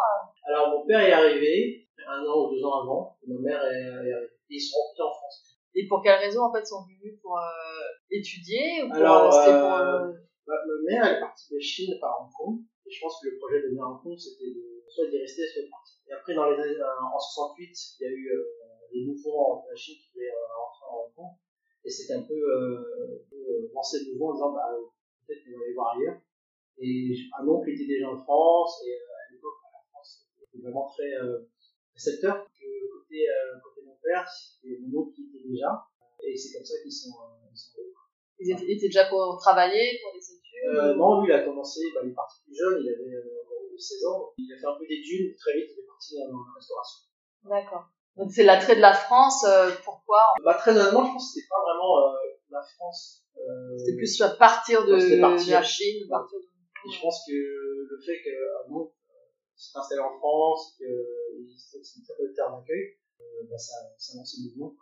Alors 0.48 0.68
mon 0.68 0.86
père 0.86 1.00
est 1.00 1.12
arrivé 1.12 1.88
un 2.06 2.20
an 2.20 2.44
ou 2.44 2.54
deux 2.54 2.62
ans 2.62 2.82
avant, 2.82 3.16
et 3.22 3.32
ma 3.32 3.40
mère 3.40 3.64
est, 3.64 3.80
est 3.80 4.12
arrivée. 4.12 4.36
Et 4.50 4.56
ils 4.56 4.60
sont 4.60 4.76
rentrés 4.78 5.02
en 5.02 5.12
France. 5.12 5.55
Et 5.76 5.87
pour 5.87 6.02
quelles 6.02 6.19
raisons 6.19 6.43
en 6.43 6.52
fait 6.52 6.64
sont 6.64 6.82
venus 6.88 7.20
pour 7.20 7.37
euh, 7.37 7.84
étudier 8.11 8.82
ou 8.82 8.88
pour, 8.88 8.96
Alors, 8.96 9.28
euh, 9.28 9.61
pour, 9.61 9.73
euh, 9.76 10.12
bah, 10.46 10.56
ma 10.64 10.76
mère 10.88 11.05
elle 11.05 11.17
est 11.19 11.20
partie 11.20 11.52
de 11.52 11.61
Chine 11.61 11.94
par 12.00 12.16
Hong 12.23 12.33
Kong 12.33 12.64
et 12.87 12.90
je 12.90 12.99
pense 12.99 13.21
que 13.21 13.28
le 13.28 13.37
projet 13.37 13.61
de 13.61 13.68
venir 13.68 13.85
à 13.85 13.92
Hong 13.92 14.02
Kong 14.02 14.16
c'était 14.16 14.49
de 14.56 14.83
soit 14.88 15.06
d'y 15.06 15.21
rester 15.21 15.47
soit 15.47 15.62
de 15.62 15.68
partir. 15.68 16.00
Et 16.09 16.12
après 16.16 16.35
dans 16.35 16.49
les 16.49 16.56
années 16.56 16.80
en 16.80 17.21
68 17.21 17.61
il 18.00 18.02
y 18.02 18.06
a 18.09 18.11
eu 18.11 18.25
les 18.92 19.04
mouvements 19.04 19.66
la 19.68 19.76
Chine 19.76 20.00
qui 20.00 20.09
voulaient 20.14 20.33
rentrer 20.56 20.85
à 20.88 20.97
Hong 20.97 21.12
Kong 21.14 21.33
et 21.85 21.90
c'était 21.90 22.14
un 22.14 22.23
peu 22.23 22.35
euh, 22.35 23.71
lancer 23.75 23.99
le 24.00 24.12
mouvement 24.12 24.30
en 24.30 24.35
disant 24.35 24.52
bah, 24.52 24.73
peut-être 25.26 25.45
qu'on 25.45 25.59
va 25.59 25.64
aller 25.64 25.75
voir 25.75 25.97
ailleurs. 25.97 26.21
Et 26.78 27.14
un 27.38 27.47
oncle 27.47 27.71
était 27.71 27.87
déjà 27.87 28.11
en 28.11 28.16
France 28.16 28.83
et 28.88 28.97
à 28.97 29.33
l'époque 29.33 29.61
la 29.62 29.85
France 29.92 30.26
était 30.40 30.62
vraiment 30.62 30.88
très 30.88 31.12
récepteur. 31.96 32.44
Côté, 32.44 33.26
côté 33.64 33.80
mon 33.86 33.96
père, 34.02 34.28
et 34.64 34.78
mon 34.80 35.00
oncle 35.00 35.14
qui 35.14 35.26
était 35.26 35.48
déjà 35.48 35.88
et 36.24 36.36
c'est 36.36 36.56
comme 36.56 36.64
ça 36.64 36.74
qu'ils 36.82 36.92
sont, 36.92 37.10
euh, 37.10 37.48
ils 37.52 37.56
sont 37.56 37.70
Ils 38.38 38.50
étaient, 38.52 38.72
étaient 38.72 38.88
déjà 38.88 39.06
pour 39.06 39.38
travailler, 39.40 39.98
pour 40.02 40.12
les 40.14 40.20
études 40.20 40.68
euh, 40.74 40.94
Non, 40.94 41.22
lui, 41.22 41.30
il 41.30 41.34
a 41.34 41.44
commencé, 41.44 41.80
bah, 41.94 42.00
il 42.04 42.10
est 42.10 42.14
parti 42.14 42.42
plus 42.44 42.56
jeune, 42.56 42.82
il 42.82 42.88
avait 42.88 43.16
euh, 43.16 43.76
16 43.78 44.06
ans. 44.06 44.32
Il 44.38 44.52
a 44.52 44.58
fait 44.58 44.66
un 44.66 44.78
peu 44.78 44.86
d'études, 44.86 45.36
très 45.36 45.54
vite, 45.54 45.70
il 45.76 45.80
est 45.80 45.86
parti 45.86 46.16
dans 46.16 46.32
la 46.32 46.54
restauration. 46.54 46.98
D'accord. 47.44 47.84
Donc 48.16 48.32
c'est 48.32 48.44
l'attrait 48.44 48.76
de 48.76 48.80
la 48.80 48.94
France, 48.94 49.44
euh, 49.44 49.70
pourquoi 49.84 50.20
bah, 50.42 50.54
Très 50.54 50.72
honnêtement, 50.72 51.04
je 51.04 51.12
pense 51.12 51.28
que 51.28 51.34
c'était 51.34 51.48
pas 51.48 51.60
vraiment 51.60 51.98
euh, 51.98 52.16
la 52.50 52.62
France. 52.62 53.22
Euh, 53.36 53.76
c'était 53.76 53.96
plus 53.96 54.22
partir 54.38 54.86
de, 54.86 55.20
partir. 55.20 55.46
de 55.46 55.52
la 55.52 55.62
Chine, 55.62 56.08
partir 56.08 56.38
de... 56.38 56.44
Et 56.44 56.92
je 56.94 57.00
pense 57.02 57.20
que 57.28 57.32
le 57.34 58.00
fait 58.00 58.22
qu'un 58.22 58.70
monde 58.70 58.88
s'est 59.56 59.78
installé 59.78 60.00
en 60.00 60.16
France, 60.18 60.76
que 60.78 60.84
c'est 61.56 61.78
une 61.78 62.04
très 62.04 62.14
bonne 62.18 62.34
terre 62.34 62.50
d'accueil, 62.50 62.98
bah, 63.48 63.58
ça, 63.58 63.75
ça 63.98 64.16
lance 64.16 64.36
le 64.38 64.50
mouvement. 64.50 64.76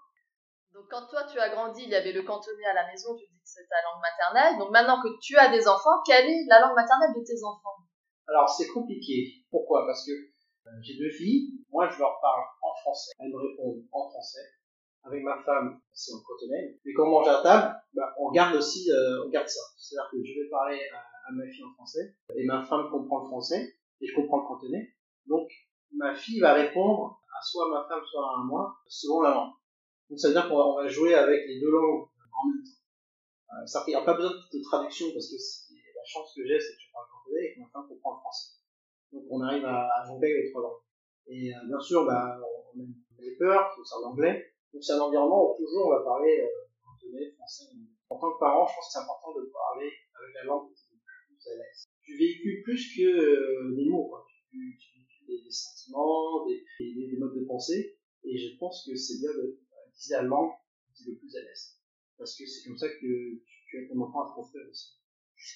Donc 0.75 0.91
quand 0.91 1.07
toi 1.07 1.23
tu 1.31 1.39
as 1.39 1.51
grandi, 1.51 1.85
il 1.85 1.91
y 1.91 1.95
avait 1.95 2.13
le 2.13 2.23
cantonais 2.23 2.67
à 2.67 2.75
la 2.75 2.87
maison, 2.91 3.15
tu 3.15 3.25
dis 3.31 3.39
que 3.39 3.47
c'est 3.47 3.69
ta 3.69 3.79
langue 3.87 4.03
maternelle. 4.03 4.59
Donc 4.59 4.73
maintenant 4.73 5.01
que 5.01 5.09
tu 5.23 5.37
as 5.39 5.49
des 5.49 5.69
enfants, 5.69 6.03
quelle 6.05 6.27
est 6.27 6.45
la 6.49 6.61
langue 6.61 6.75
maternelle 6.75 7.15
de 7.15 7.25
tes 7.25 7.45
enfants? 7.45 7.79
Alors 8.27 8.49
c'est 8.49 8.67
compliqué. 8.67 9.47
Pourquoi? 9.51 9.87
Parce 9.87 10.05
que 10.05 10.11
euh, 10.11 10.71
j'ai 10.83 10.99
deux 10.99 11.11
filles, 11.11 11.63
moi 11.71 11.89
je 11.89 11.99
leur 11.99 12.19
parle 12.21 12.43
en 12.63 12.75
français, 12.75 13.13
elles 13.21 13.31
me 13.31 13.39
répondent 13.39 13.85
en 13.93 14.09
français. 14.11 14.43
Avec 15.05 15.23
ma 15.23 15.37
femme, 15.45 15.81
c'est 15.93 16.13
en 16.13 16.21
cantonais. 16.27 16.81
Mais 16.85 16.93
quand 16.95 17.07
on 17.07 17.11
mange 17.11 17.29
à 17.29 17.43
table, 17.43 17.77
bah, 17.93 18.15
on 18.19 18.31
garde 18.31 18.57
aussi, 18.57 18.91
euh, 18.91 19.27
on 19.27 19.29
garde 19.29 19.47
ça. 19.47 19.61
C'est-à-dire 19.77 20.11
que 20.11 20.17
je 20.25 20.41
vais 20.41 20.49
parler 20.49 20.81
à, 20.93 20.99
à, 21.29 21.33
ma 21.33 21.47
fille 21.47 21.63
en 21.63 21.75
français, 21.75 22.17
et 22.35 22.45
ma 22.47 22.65
femme 22.65 22.89
comprend 22.91 23.21
le 23.21 23.27
français, 23.27 23.77
et 24.01 24.07
je 24.07 24.15
comprends 24.15 24.41
le 24.43 24.47
cantonais. 24.47 24.95
Donc 25.27 25.49
ma 25.93 26.15
fille 26.15 26.41
va 26.41 26.55
répondre 26.55 27.21
à 27.37 27.43
soit 27.43 27.69
ma 27.71 27.87
femme, 27.89 28.05
soit 28.05 28.39
à 28.39 28.45
moi, 28.45 28.77
selon 28.87 29.21
la 29.23 29.31
langue. 29.31 29.53
Donc 30.11 30.19
ça 30.19 30.29
veut 30.29 30.35
dire 30.35 30.49
qu'on 30.49 30.75
va 30.75 30.89
jouer 30.89 31.15
avec 31.15 31.47
les 31.47 31.61
deux 31.61 31.71
langues 31.71 32.09
en 32.33 32.49
même 32.49 32.63
temps. 32.63 32.71
Euh, 33.55 33.67
ça 33.67 33.85
n'y 33.87 33.95
a 33.95 34.03
pas 34.03 34.15
besoin 34.15 34.33
de 34.33 34.63
traduction 34.63 35.07
parce 35.13 35.29
que 35.31 35.37
la 35.95 36.05
chance 36.05 36.35
que 36.35 36.45
j'ai, 36.45 36.59
c'est 36.59 36.75
que 36.75 36.83
je 36.83 36.93
parle 36.93 37.07
français 37.09 37.41
et 37.41 37.55
que 37.55 37.61
ma 37.61 37.69
femme 37.69 37.89
comprend 37.89 38.15
le 38.15 38.21
français. 38.21 38.59
Donc 39.13 39.25
on 39.31 39.41
arrive 39.43 39.65
à, 39.65 39.89
à 39.89 40.05
jongler 40.07 40.43
les 40.43 40.51
trois 40.51 40.63
langues. 40.63 40.83
Et 41.27 41.55
euh, 41.55 41.67
bien 41.67 41.81
sûr, 41.81 42.05
bah, 42.05 42.39
on 42.75 42.81
a 42.81 43.23
des 43.23 43.37
peurs, 43.37 43.71
il 43.73 43.77
faut 43.77 43.85
savoir 43.85 44.11
l'anglais. 44.11 44.55
Donc 44.73 44.83
c'est 44.83 44.93
un 44.93 45.01
environnement 45.01 45.53
où 45.53 45.57
toujours 45.57 45.87
on 45.87 45.91
va 45.91 46.03
parler 46.05 46.41
euh, 46.41 47.09
anglais, 47.09 47.33
français. 47.37 47.65
En 48.11 48.19
tant 48.19 48.33
que 48.33 48.39
parent, 48.39 48.67
je 48.67 48.75
pense 48.75 48.87
que 48.87 48.93
c'est 48.93 48.99
important 48.99 49.33
de 49.35 49.51
parler 49.51 49.91
avec 50.19 50.35
la 50.35 50.45
langue 50.45 50.69
que 50.69 50.75
es 50.75 50.99
plus 51.29 51.51
à 51.51 51.57
l'aise. 51.57 51.85
Tu 52.05 52.17
véhicules 52.17 52.63
plus 52.63 52.97
que 52.97 53.03
euh, 53.03 53.75
des 53.75 53.89
mots, 53.89 54.09
quoi. 54.09 54.27
Tu, 54.51 54.79
tu 54.79 54.99
véhicules 54.99 55.27
des, 55.27 55.43
des 55.45 55.51
sentiments, 55.51 56.47
des, 56.47 56.63
des, 56.81 57.11
des, 57.11 57.17
modes 57.17 57.35
de 57.35 57.45
pensée. 57.45 57.99
Et 58.25 58.37
je 58.37 58.57
pense 58.59 58.87
que 58.87 58.95
c'est 58.95 59.19
bien 59.21 59.31
d'utiliser 59.31 60.15
la 60.15 60.23
langue 60.23 60.53
qui 60.95 61.05
est 61.05 61.13
le 61.13 61.19
plus 61.19 61.35
à 61.37 61.41
l'aise. 61.41 61.79
Parce 62.19 62.37
que 62.37 62.47
c'est 62.47 62.69
comme 62.69 62.77
ça 62.77 62.89
que 62.89 62.99
tu, 62.99 63.43
tu 63.69 63.79
aides 63.79 63.89
ton 63.89 64.01
enfant 64.01 64.31
à 64.31 64.35
construire 64.35 64.69
aussi. 64.71 64.99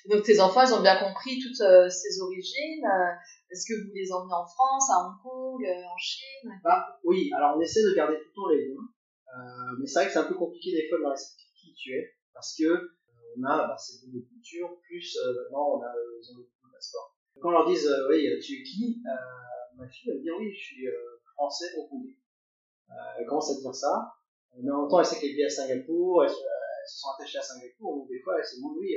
Donc 0.09 0.25
tes 0.25 0.40
enfants, 0.40 0.62
ils 0.67 0.75
ont 0.75 0.83
bien 0.83 0.99
compris 0.99 1.38
toutes 1.40 1.61
euh, 1.61 1.88
ces 1.88 2.21
origines. 2.21 2.85
Euh, 2.85 3.14
Est-ce 3.50 3.64
que 3.69 3.87
vous 3.87 3.93
les 3.95 4.12
emmenez 4.12 4.35
en 4.35 4.47
France, 4.47 4.90
à 4.90 5.07
Hong 5.07 5.17
Kong, 5.23 5.64
euh, 5.64 5.85
en 5.85 5.97
Chine? 5.97 6.50
Bah, 6.64 6.99
Oui, 7.05 7.31
alors 7.35 7.57
on 7.57 7.61
essaie 7.61 7.83
de 7.83 7.95
garder 7.95 8.17
tout 8.17 8.28
le 8.28 8.35
temps 8.35 8.49
les 8.50 8.69
liens. 8.69 8.88
Euh, 9.37 9.76
mais 9.78 9.87
c'est 9.87 10.00
vrai 10.00 10.07
que 10.07 10.12
c'est 10.12 10.19
un 10.19 10.28
peu 10.28 10.35
compliqué 10.35 10.73
des 10.73 10.88
fois 10.88 10.99
de 10.99 11.02
leur 11.05 11.12
expliquer 11.12 11.50
qui 11.55 11.75
tu 11.75 11.93
es. 11.95 12.11
Parce 12.35 12.57
que 12.57 12.64
euh, 12.64 12.98
on 13.38 13.45
a 13.45 13.68
bah, 13.68 13.76
deux 14.12 14.21
cultures, 14.21 14.78
plus 14.83 15.18
maintenant 15.42 15.76
on 15.76 15.83
a 15.83 15.92
ils 16.21 16.33
ont 16.33 16.38
le 16.38 16.73
passeport. 16.73 17.16
Quand 17.40 17.49
on 17.49 17.52
leur 17.52 17.66
dit 17.66 17.78
oui, 18.11 18.28
tu 18.40 18.61
es 18.61 18.62
qui 18.62 19.02
Ma 19.76 19.88
fille 19.88 20.11
elle 20.11 20.18
me 20.18 20.23
dit 20.23 20.30
oui, 20.30 20.52
je 20.52 20.59
suis 20.59 20.87
français 21.35 21.66
hongkongais. 21.76 22.18
elle 23.18 23.26
commence 23.26 23.50
à 23.50 23.61
dire 23.61 23.75
ça. 23.75 24.14
Mais 24.57 24.71
en 24.73 24.80
même 24.80 24.90
temps, 24.90 24.99
elle 24.99 25.07
sait 25.07 25.21
qu'elle 25.21 25.35
vit 25.35 25.45
à 25.45 25.50
Singapour, 25.50 26.25
elles 26.25 26.30
se 26.30 26.99
sont 27.00 27.11
attachées 27.14 27.38
à 27.38 27.42
Singapour, 27.42 27.99
donc 27.99 28.09
des 28.09 28.18
fois 28.21 28.35
elle 28.38 28.45
se 28.45 28.57
dit 28.57 28.62
oui, 28.76 28.97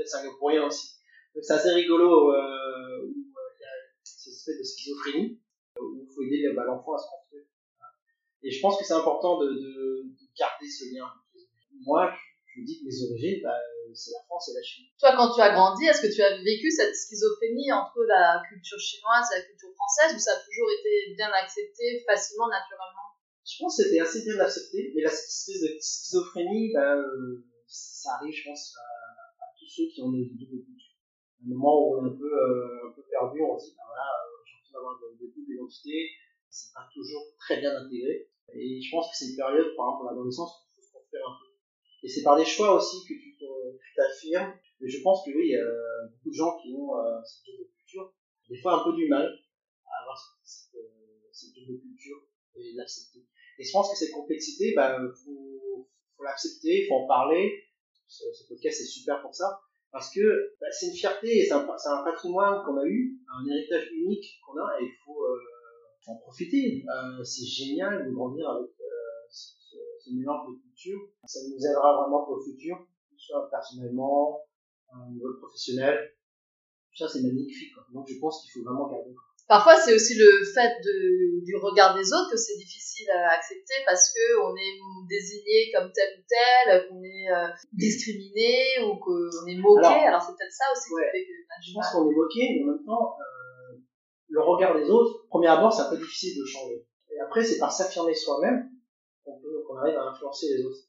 être 0.00 0.08
singapourien 0.08 0.66
aussi. 0.66 0.96
Donc 1.34 1.44
c'est 1.44 1.54
assez 1.54 1.70
rigolo 1.70 2.32
euh, 2.32 3.04
où 3.04 3.14
il 3.14 3.60
y 3.60 3.64
a 3.64 3.72
cette 4.02 4.32
espèce 4.32 4.58
de 4.58 4.62
schizophrénie 4.62 5.40
où 5.80 6.00
il 6.02 6.14
faut 6.14 6.22
aider 6.22 6.52
bah, 6.54 6.64
l'enfant 6.64 6.94
à 6.94 6.98
se 6.98 7.06
construire. 7.08 7.44
Et 8.42 8.50
je 8.50 8.60
pense 8.60 8.78
que 8.78 8.84
c'est 8.84 8.94
important 8.94 9.38
de, 9.38 9.48
de, 9.52 10.12
garder 10.36 10.68
ce 10.68 10.92
lien. 10.92 11.06
Moi, 11.84 12.12
je 12.56 12.60
dis 12.64 12.80
que 12.80 12.84
mes 12.84 12.98
origines, 13.08 13.40
bah, 13.42 13.56
c'est 13.94 14.12
la 14.12 14.24
France 14.24 14.48
et 14.50 14.54
la 14.54 14.62
Chine. 14.62 14.86
Toi, 15.00 15.16
quand 15.16 15.32
tu 15.34 15.40
as 15.40 15.52
grandi, 15.52 15.84
est-ce 15.84 16.02
que 16.04 16.12
tu 16.12 16.22
as 16.22 16.36
vécu 16.42 16.70
cette 16.70 16.94
schizophrénie 16.94 17.72
entre 17.72 18.04
la 18.04 18.42
culture 18.48 18.78
chinoise 18.78 19.28
et 19.32 19.40
la 19.40 19.44
culture 19.44 19.72
française, 19.72 20.16
ou 20.16 20.20
ça 20.20 20.32
a 20.36 20.40
toujours 20.40 20.68
été 20.68 21.14
bien 21.16 21.30
accepté, 21.32 22.04
facilement, 22.06 22.48
naturellement? 22.48 23.12
Je 23.44 23.56
pense 23.58 23.76
que 23.76 23.84
c'était 23.84 24.00
assez 24.00 24.22
bien 24.24 24.38
accepté, 24.38 24.92
mais 24.94 25.02
la 25.02 25.10
espèce 25.10 25.60
de 25.60 25.76
schizophrénie, 25.80 26.72
bah, 26.72 26.96
euh, 26.96 27.44
ça 27.66 28.20
arrive, 28.20 28.32
je 28.32 28.44
pense, 28.48 28.76
à 28.76 29.46
tous 29.58 29.68
ceux 29.68 29.88
qui 29.92 30.00
ont 30.02 30.12
une 30.12 30.36
double 30.36 30.62
culture. 30.64 30.96
À 31.40 31.44
un 31.44 31.56
moment 31.56 31.74
où 31.74 31.98
on 31.98 32.06
est 32.06 32.12
un 32.12 32.16
peu, 32.16 32.32
euh, 32.32 32.88
un 32.88 32.92
peu 32.94 33.02
perdu, 33.08 33.42
on 33.42 33.58
se 33.58 33.70
dit, 33.70 33.76
ben 33.76 33.82
voilà, 33.88 34.08
euh, 34.08 34.40
j'ai 34.46 34.54
l'impression 34.54 34.72
d'avoir 34.78 34.94
de 35.00 35.26
double 35.26 35.52
identité, 35.52 36.10
c'est 36.48 36.72
pas 36.72 36.86
toujours 36.92 37.24
très 37.40 37.58
bien 37.58 37.74
intégré. 37.74 38.28
Et 38.54 38.80
je 38.80 38.90
pense 38.90 39.10
que 39.10 39.16
c'est 39.16 39.30
une 39.32 39.36
période, 39.36 39.74
par 39.76 39.88
exemple, 39.88 40.12
l'adolescence, 40.12 40.52
où 40.52 40.68
il 40.68 40.74
faut 40.76 40.86
se 40.86 40.92
construire 40.92 41.24
un 41.26 41.34
peu. 41.40 41.51
Et 42.02 42.08
c'est 42.08 42.22
par 42.22 42.36
des 42.36 42.44
choix 42.44 42.74
aussi 42.76 43.04
que 43.08 43.14
tu 43.14 43.36
t'affirmes. 43.96 44.54
Mais 44.80 44.88
je 44.88 45.02
pense 45.02 45.24
que 45.24 45.30
oui, 45.30 45.44
il 45.46 45.52
y 45.52 45.56
a 45.56 46.08
beaucoup 46.10 46.30
de 46.30 46.34
gens 46.34 46.58
qui 46.58 46.74
ont 46.74 46.96
euh, 46.98 47.20
cette 47.24 47.46
double 47.46 47.70
culture, 47.76 48.12
des 48.48 48.60
fois 48.60 48.80
un 48.80 48.84
peu 48.84 48.96
du 48.96 49.08
mal 49.08 49.24
à 49.24 50.02
avoir 50.02 50.18
cette, 50.42 50.74
euh, 50.74 51.28
cette 51.32 51.54
double 51.54 51.80
culture 51.80 52.26
et 52.56 52.72
l'accepter. 52.74 53.24
Et 53.58 53.64
je 53.64 53.70
pense 53.70 53.90
que 53.90 53.96
cette 53.96 54.12
complexité, 54.12 54.72
bah, 54.74 54.98
faut, 55.24 55.88
faut 56.16 56.24
l'accepter, 56.24 56.86
faut 56.88 56.96
en 56.96 57.06
parler, 57.06 57.62
ce, 58.12 58.46
podcast 58.48 58.80
est 58.80 58.84
super 58.84 59.22
pour 59.22 59.34
ça 59.34 59.60
parce 59.90 60.12
que 60.12 60.54
bah, 60.60 60.66
c'est 60.70 60.86
une 60.86 60.96
fierté 60.96 61.38
et 61.38 61.44
c'est 61.44 61.52
un, 61.52 62.04
patrimoine 62.04 62.64
qu'on 62.64 62.78
a 62.78 62.86
eu, 62.86 63.18
un 63.28 63.46
héritage 63.46 63.90
unique 63.92 64.40
qu'on 64.44 64.58
a 64.58 64.80
et 64.80 64.84
il 64.84 64.94
faut 65.04 65.22
euh, 65.22 65.38
en 66.06 66.16
profiter. 66.16 66.84
Euh, 66.88 67.22
c'est 67.22 67.46
génial 67.46 68.06
de 68.06 68.10
grandir 68.10 68.48
avec 68.48 68.70
euh, 68.80 68.81
ce, 70.04 70.10
mélange 70.14 70.48
de 70.48 70.62
cultures. 70.62 71.00
Ça 71.24 71.40
nous 71.48 71.58
aidera 71.58 72.02
vraiment 72.02 72.24
pour 72.24 72.36
le 72.36 72.42
futur, 72.42 72.78
que 72.78 73.16
ce 73.18 73.26
soit 73.26 73.48
personnellement, 73.50 74.40
au 74.92 75.10
niveau 75.10 75.34
professionnel. 75.40 76.14
Tout 76.90 77.04
ça, 77.04 77.08
c'est 77.08 77.22
magnifique. 77.22 77.72
Quoi. 77.74 77.84
Donc 77.92 78.06
je 78.08 78.18
pense 78.18 78.42
qu'il 78.42 78.52
faut 78.52 78.68
vraiment 78.68 78.88
garder. 78.88 79.14
Quoi. 79.14 79.22
Parfois, 79.48 79.76
c'est 79.76 79.94
aussi 79.94 80.14
le 80.16 80.44
fait 80.44 80.80
de, 80.84 81.44
du 81.44 81.56
regard 81.56 81.96
des 81.96 82.12
autres 82.12 82.30
que 82.30 82.36
c'est 82.36 82.56
difficile 82.56 83.08
à 83.10 83.32
accepter 83.36 83.74
parce 83.84 84.12
que 84.12 84.40
on 84.40 84.56
est 84.56 84.78
désigné 85.08 85.72
comme 85.74 85.90
tel 85.92 86.08
ou 86.18 86.22
tel, 86.24 86.88
qu'on 86.88 87.02
est 87.02 87.28
euh, 87.28 87.48
discriminé 87.72 88.80
ou 88.84 88.96
qu'on 88.96 89.46
est 89.46 89.58
moqué. 89.58 89.86
Alors, 89.86 90.06
Alors 90.06 90.22
c'est 90.22 90.32
peut-être 90.32 90.52
ça 90.52 90.64
aussi 90.72 90.92
ouais, 90.94 91.04
qui 91.12 91.18
fait 91.18 91.24
que 91.26 91.32
je 91.68 91.74
pense 91.74 91.90
qu'on 91.92 92.10
est 92.10 92.14
moqué, 92.14 92.40
mais 92.54 92.62
en 92.64 92.76
même 92.76 92.84
temps, 92.84 93.16
euh, 93.20 93.76
le 94.28 94.40
regard 94.40 94.76
des 94.76 94.88
autres, 94.88 95.26
premier 95.28 95.48
abord, 95.48 95.72
c'est 95.72 95.82
un 95.82 95.90
peu 95.90 95.98
difficile 95.98 96.40
de 96.40 96.46
changer. 96.46 96.86
Et 97.10 97.20
après, 97.20 97.44
c'est 97.44 97.58
par 97.58 97.72
s'affirmer 97.72 98.14
soi-même 98.14 98.71
qu'on 99.72 99.78
arrive 99.78 99.96
à 99.96 100.10
influencer 100.10 100.46
les 100.56 100.64
autres. 100.64 100.88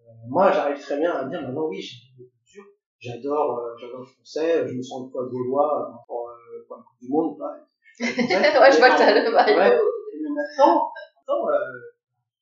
Euh, 0.00 0.12
moi, 0.28 0.50
j'arrive 0.52 0.80
très 0.80 0.98
bien 0.98 1.12
à 1.12 1.24
dire 1.24 1.42
maintenant, 1.42 1.66
oui, 1.66 1.80
j'ai 1.80 1.96
une 2.18 2.28
culture, 2.28 2.64
j'adore, 2.98 3.58
euh, 3.58 3.76
j'adore 3.78 4.00
le 4.00 4.06
français, 4.06 4.66
je 4.68 4.74
me 4.74 4.82
sens 4.82 5.04
une 5.04 5.10
fois 5.10 5.26
gaulois 5.26 6.04
pour, 6.06 6.28
euh, 6.28 6.64
pour 6.66 6.76
la 6.76 6.82
Coupe 6.82 6.98
du 7.00 7.08
Monde, 7.08 7.36
bah, 7.38 7.66
ouais, 8.00 8.06
je 8.08 8.78
vois 8.78 8.90
que 8.90 8.98
t'as 8.98 9.12
le 9.12 9.30
maillot. 9.30 9.58
Ouais, 9.58 9.78
mais 10.22 10.30
maintenant, 10.30 10.90
maintenant 11.16 11.48
euh, 11.50 11.78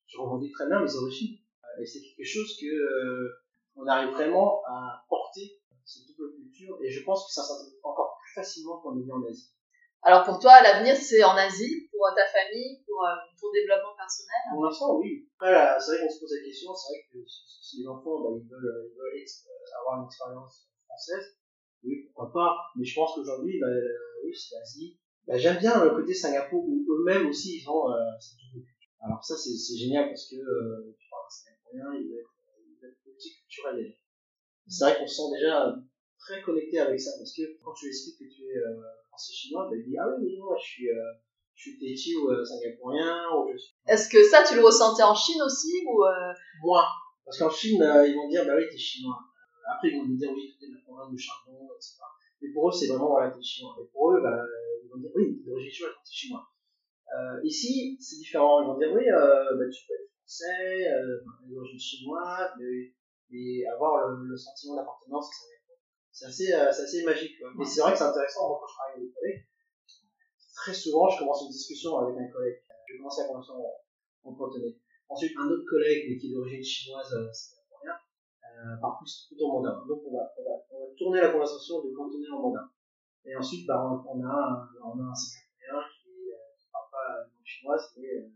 je 0.07 0.19
revendique 0.19 0.53
très 0.53 0.69
bien 0.69 0.81
mes 0.81 0.95
origines. 0.95 1.37
Et 1.81 1.87
c'est 1.87 2.01
quelque 2.01 2.25
chose 2.25 2.57
que 2.61 2.67
euh, 2.67 3.29
on 3.77 3.87
arrive 3.87 4.11
vraiment 4.11 4.63
à 4.69 5.05
porter 5.09 5.61
cette 5.85 6.07
double 6.17 6.35
culture. 6.35 6.79
Et 6.83 6.91
je 6.91 7.03
pense 7.03 7.27
que 7.27 7.33
ça 7.33 7.43
s'intègre 7.43 7.77
encore 7.83 8.19
plus 8.23 8.35
facilement 8.35 8.79
quand 8.79 8.95
on 8.95 9.01
est 9.01 9.11
en 9.11 9.25
Asie. 9.29 9.51
Alors 10.03 10.25
pour 10.25 10.39
toi, 10.39 10.63
l'avenir, 10.63 10.97
c'est 10.97 11.23
en 11.25 11.37
Asie, 11.37 11.89
pour 11.91 12.07
ta 12.15 12.27
famille, 12.27 12.83
pour 12.87 13.05
euh, 13.05 13.19
ton 13.41 13.51
développement 13.53 13.97
personnel? 13.97 14.41
Pour 14.55 14.65
l'instant, 14.65 14.97
oui. 14.99 15.29
Après, 15.39 15.53
c'est 15.81 15.97
vrai 15.97 16.07
qu'on 16.07 16.13
se 16.13 16.21
pose 16.21 16.35
la 16.39 16.45
question, 16.45 16.75
c'est 16.75 16.93
vrai 16.93 17.03
que 17.13 17.19
si 17.27 17.83
les 17.83 17.87
enfants, 17.89 18.23
bah, 18.23 18.31
ils 18.39 18.49
veulent, 18.49 18.87
ils 18.87 18.97
veulent 18.97 19.75
avoir 19.81 20.01
une 20.01 20.07
expérience 20.07 20.69
française, 20.87 21.37
oui, 21.83 22.07
pourquoi 22.07 22.33
pas. 22.33 22.57
Mais 22.77 22.85
je 22.85 22.95
pense 22.95 23.15
qu'aujourd'hui, 23.15 23.59
bah, 23.61 23.67
oui, 24.25 24.35
c'est 24.35 24.55
l'Asie. 24.55 24.99
Bah, 25.27 25.37
j'aime 25.37 25.59
bien 25.59 25.85
le 25.85 25.91
côté 25.91 26.15
Singapour 26.15 26.65
où 26.65 26.87
eux-mêmes 26.89 27.27
aussi 27.29 27.59
ils 27.59 27.69
ont 27.69 27.91
euh, 27.91 28.17
cette. 28.19 28.39
Alors 29.01 29.23
ça 29.25 29.37
c'est 29.37 29.77
génial 29.77 30.09
parce 30.09 30.29
que 30.29 30.37
euh, 30.37 30.97
tu 30.99 31.07
parles 31.09 31.31
singapourien, 31.31 32.01
il 32.01 32.11
va 32.11 32.19
être, 32.19 32.35
il 32.67 32.79
va 32.83 32.89
être 32.89 32.99
multiculturel. 33.07 33.95
C'est 34.67 34.85
vrai 34.85 34.99
qu'on 34.99 35.07
se 35.07 35.15
sent 35.15 35.39
déjà 35.39 35.77
très 36.19 36.43
connecté 36.43 36.79
avec 36.79 37.01
ça 37.01 37.11
parce 37.19 37.35
que 37.35 37.43
quand 37.63 37.73
tu 37.75 37.87
expliques 37.87 38.19
que 38.19 38.35
tu 38.35 38.43
es 38.43 38.57
euh, 38.57 38.81
français 39.09 39.33
chinois, 39.33 39.69
bah, 39.71 39.77
il 39.77 39.85
dit 39.85 39.97
ah 39.99 40.07
oui 40.09 40.25
mais 40.25 40.37
moi 40.39 40.57
je 40.61 40.67
suis 40.67 40.91
euh, 40.91 41.13
je 41.55 41.71
suis 41.71 41.79
téti 41.79 42.17
ou 42.17 42.31
euh, 42.31 42.45
singapourien 42.45 43.25
ou 43.37 43.53
je 43.53 43.59
suis. 43.59 43.75
Est-ce 43.87 44.09
que 44.09 44.23
ça 44.25 44.43
tu 44.43 44.55
le 44.57 44.65
ressentais 44.65 45.03
en 45.03 45.15
Chine 45.15 45.43
aussi 45.43 45.85
ou 45.87 46.05
euh... 46.05 46.33
Moins 46.63 46.87
parce 47.25 47.39
qu'en 47.39 47.51
Chine 47.51 47.83
ils 48.07 48.15
vont 48.15 48.29
dire 48.29 48.45
bah 48.47 48.55
oui 48.57 48.65
t'es 48.71 48.79
chinois. 48.79 49.19
Après 49.71 49.89
ils 49.89 49.99
vont 49.99 50.07
nous 50.07 50.17
dire 50.17 50.31
oui 50.33 50.57
tu 50.59 50.65
es 50.65 50.69
de 50.69 50.75
la 50.75 50.81
province 50.81 51.11
du 51.11 51.19
charbon 51.19 51.69
etc. 51.77 51.99
Mais 52.41 52.49
pour 52.53 52.69
eux 52.69 52.73
c'est 52.73 52.87
vraiment 52.87 53.09
voilà 53.09 53.31
t'es 53.31 53.43
chinois. 53.43 53.77
Et 53.81 53.87
pour 53.93 54.13
eux 54.13 54.21
bah 54.23 54.43
ils 54.89 54.91
vont 54.91 55.01
dire 55.01 55.11
oui, 55.15 55.43
d'origine 55.45 55.71
chinoise, 55.71 55.95
c'est 56.05 56.15
chinois. 56.15 56.49
Euh, 57.15 57.41
ici, 57.45 57.97
c'est 58.01 58.17
différent. 58.17 58.63
Ils 58.63 58.67
vont 58.67 58.79
dire 58.79 58.93
oui, 58.93 59.05
euh, 59.09 59.57
bah, 59.57 59.65
tu 59.71 59.87
peux 59.87 59.95
être 59.95 60.11
français, 60.21 60.89
euh, 60.89 61.21
d'origine 61.47 61.79
chinoise, 61.79 62.51
mais, 62.59 62.93
mais 63.31 63.67
avoir 63.67 64.09
le, 64.09 64.29
le 64.29 64.37
sentiment 64.37 64.77
d'appartenance, 64.77 65.31
c'est 66.19 66.27
assez, 66.27 66.53
euh, 66.53 66.73
c'est 66.73 66.83
assez 66.83 67.05
magique. 67.05 67.39
Quoi. 67.39 67.51
Mais 67.57 67.65
c'est 67.65 67.81
vrai 67.81 67.93
que 67.93 67.99
c'est 67.99 68.11
intéressant. 68.11 68.49
Moi, 68.49 68.59
quand 68.61 68.67
je 68.67 68.75
travaille 68.75 68.95
avec 68.99 69.07
des 69.07 69.15
collègues, 69.15 69.43
très 70.55 70.75
souvent, 70.75 71.09
je 71.09 71.19
commence 71.19 71.43
une 71.47 71.55
discussion 71.55 71.99
avec 71.99 72.19
un 72.19 72.29
collègue. 72.33 72.59
Je 72.87 72.93
vais 72.93 72.99
commencer 72.99 73.23
la 73.23 73.29
conversation 73.29 73.63
en, 73.63 74.31
en 74.31 74.35
cantonais. 74.35 74.75
Ensuite, 75.09 75.33
un 75.39 75.47
autre 75.47 75.65
collègue 75.69 76.19
qui 76.19 76.27
est 76.27 76.35
d'origine 76.35 76.63
chinoise, 76.65 77.13
euh, 77.15 77.31
singapourien, 77.33 77.95
euh, 78.43 78.77
par 78.83 78.99
plus 78.99 79.27
plutôt 79.29 79.47
mandarin. 79.47 79.87
Donc, 79.87 80.03
on 80.05 80.13
va, 80.17 80.27
on 80.37 80.43
va, 80.43 80.55
on 80.71 80.81
va 80.81 80.87
tourner 80.99 81.21
la 81.21 81.31
conversation 81.31 81.85
de 81.85 81.95
cantonais 81.95 82.29
en 82.35 82.43
mandarin. 82.43 82.71
Et 83.25 83.37
ensuite, 83.37 83.67
bah, 83.67 83.79
on, 83.79 84.03
on, 84.03 84.25
a, 84.25 84.69
on 84.83 84.99
a 84.99 85.07
un 85.07 85.15
singapourien 85.15 85.87
qui 86.03 86.11
ne 86.11 86.73
parle 86.73 86.91
pas 86.91 87.05
la 87.15 87.23
langue 87.23 87.47
chinoise, 87.47 87.95
mais 87.97 88.09
euh, 88.09 88.29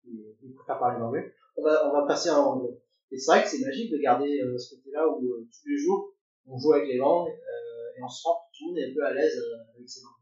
qui, 0.00 0.36
qui 0.38 0.54
préfère 0.54 0.78
parler 0.78 1.00
l'anglais. 1.00 1.34
On 1.56 1.64
va, 1.64 1.90
on 1.90 1.92
va 1.92 2.06
passer 2.06 2.30
en 2.30 2.44
anglais. 2.46 2.78
Et 3.10 3.18
c'est 3.18 3.32
vrai 3.32 3.42
que 3.42 3.48
c'est 3.48 3.64
magique 3.66 3.90
de 3.90 3.98
garder 3.98 4.40
euh, 4.40 4.56
ce 4.56 4.76
côté-là 4.76 5.08
où 5.08 5.18
euh, 5.26 5.42
tous 5.50 5.68
les 5.68 5.76
jours, 5.76 6.14
on 6.50 6.58
joue 6.58 6.72
avec 6.74 6.88
les 6.88 6.98
langues 6.98 7.30
euh, 7.30 7.96
et 7.96 8.02
on 8.02 8.08
se 8.08 8.22
sent 8.22 8.28
que 8.28 8.58
tout 8.58 8.64
le 8.64 8.68
monde 8.68 8.78
est 8.78 8.90
un 8.90 8.94
peu 8.94 9.04
à 9.06 9.12
l'aise 9.14 9.38
euh, 9.38 9.74
avec 9.76 9.88
ces 9.88 10.02
langues. 10.02 10.20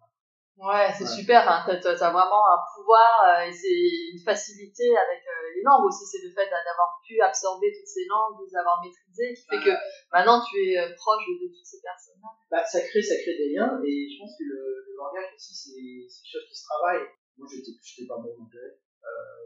Ouais, 0.58 0.90
c'est 0.90 1.06
ouais. 1.06 1.18
super. 1.22 1.46
Hein. 1.46 1.62
Tu 1.70 1.86
as, 1.86 2.10
vraiment 2.10 2.42
un 2.50 2.60
pouvoir 2.74 3.14
euh, 3.30 3.46
et 3.46 3.54
c'est 3.54 3.78
une 4.10 4.18
facilité 4.18 4.90
avec 4.90 5.22
euh, 5.22 5.54
les 5.54 5.62
langues 5.62 5.86
aussi. 5.86 6.02
C'est 6.02 6.26
le 6.26 6.34
fait 6.34 6.50
d'avoir 6.50 6.98
pu 7.06 7.14
absorber 7.22 7.70
toutes 7.70 7.86
ces 7.86 8.10
langues, 8.10 8.42
de 8.42 8.44
les 8.50 8.56
avoir 8.58 8.82
maîtrisées, 8.82 9.38
qui 9.38 9.46
fait 9.46 9.62
que 9.62 9.74
maintenant 10.10 10.42
tu 10.42 10.58
es 10.58 10.74
euh, 10.74 10.90
proche 10.98 11.22
de, 11.30 11.46
toutes 11.46 11.62
ces 11.62 11.78
personnes-là. 11.78 12.30
Bah, 12.50 12.66
ça 12.66 12.82
crée, 12.82 13.02
ça 13.02 13.14
crée 13.22 13.38
des 13.38 13.54
liens 13.54 13.78
et 13.86 14.10
je 14.10 14.18
pense 14.18 14.34
que 14.34 14.42
le, 14.50 14.82
le 14.82 14.94
langage 14.98 15.30
aussi, 15.30 15.54
c'est 15.54 15.78
quelque 15.78 16.42
chose 16.42 16.48
qui 16.50 16.58
se 16.58 16.66
travaille. 16.66 17.06
Moi, 17.38 17.46
je 17.46 17.62
n'étais 17.62 18.10
pas 18.10 18.18
bon 18.18 18.34
en 18.34 18.42
anglais. 18.42 18.82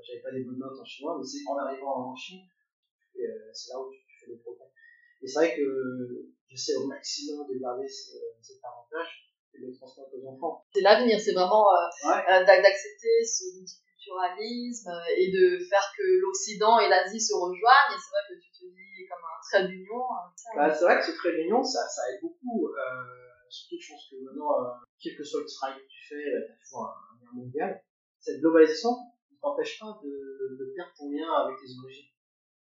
J'avais 0.09 0.25
pas 0.25 0.33
des 0.33 0.43
bonnes 0.49 0.59
notes 0.59 0.81
en 0.81 0.85
chinois, 0.85 1.15
mais 1.21 1.29
c'est 1.29 1.45
en 1.47 1.61
arrivant 1.61 2.11
en 2.11 2.17
Chine, 2.17 2.41
c'est 3.15 3.71
là 3.71 3.79
où 3.79 3.93
tu, 3.93 4.01
tu, 4.01 4.25
fais 4.25 4.33
des 4.33 4.39
progrès. 4.41 4.67
Et 5.23 5.29
c'est 5.29 5.39
vrai 5.39 5.55
que 5.55 5.63
j'essaie 6.49 6.75
au 6.75 6.87
maximum 6.87 7.47
de 7.47 7.59
garder 7.59 7.87
ce, 7.87 8.19
cet 8.43 8.59
avantage 8.65 9.31
et 9.55 9.59
les 9.61 9.73
transmettre 9.73 10.11
aux 10.19 10.27
enfants. 10.27 10.67
C'est 10.75 10.81
l'avenir, 10.81 11.21
c'est 11.21 11.33
vraiment 11.33 11.65
euh, 11.71 12.45
d'accepter 12.45 13.23
ce 13.23 13.55
multiculturalisme 13.55 14.91
et 15.17 15.31
de 15.31 15.63
faire 15.63 15.93
que 15.97 16.03
l'Occident 16.21 16.81
et 16.81 16.89
l'Asie 16.89 17.21
se 17.21 17.35
rejoignent. 17.35 17.95
Et 17.95 18.01
c'est 18.03 18.11
vrai 18.11 18.23
que 18.29 18.35
tu 18.43 18.51
te 18.51 18.65
dis 18.67 19.07
comme 19.07 19.23
un 19.23 19.39
trait 19.47 19.69
d'union. 19.69 20.03
Bah, 20.57 20.75
c'est 20.75 20.85
vrai 20.85 20.99
que 20.99 21.07
ce 21.07 21.13
trait 21.13 21.37
d'union, 21.37 21.63
ça, 21.63 21.87
ça 21.87 22.03
aide 22.11 22.21
beaucoup. 22.21 22.75
surtout, 23.49 23.77
je 23.79 23.93
pense 23.93 24.09
que 24.11 24.17
maintenant, 24.25 24.51
quel 24.99 25.17
que 25.17 25.23
soit 25.23 25.41
le 25.41 25.47
travail 25.47 25.79
que 25.79 25.87
tu 25.87 26.03
fais, 26.09 26.25
tu 26.25 26.51
as 26.51 26.57
toujours 26.59 26.91
un, 26.91 27.23
lien 27.23 27.31
mondial. 27.33 27.83
Cette 28.19 28.41
globalisation 28.41 28.91
ne 29.31 29.37
t'empêche 29.41 29.79
pas 29.79 30.01
de, 30.03 30.57
de 30.59 30.73
perdre 30.75 30.93
ton 30.97 31.11
lien 31.11 31.31
avec 31.45 31.57
tes 31.59 31.71
origines 31.79 32.12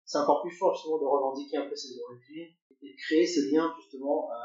c'est 0.09 0.17
encore 0.17 0.41
plus 0.41 0.57
fort 0.57 0.73
justement 0.73 0.97
de 0.97 1.05
revendiquer 1.05 1.57
un 1.57 1.69
peu 1.69 1.75
ses 1.75 1.93
origines 2.01 2.49
et 2.81 2.89
de 2.89 2.97
créer 2.97 3.27
ce 3.27 3.53
lien 3.53 3.71
justement 3.77 4.25
euh, 4.33 4.35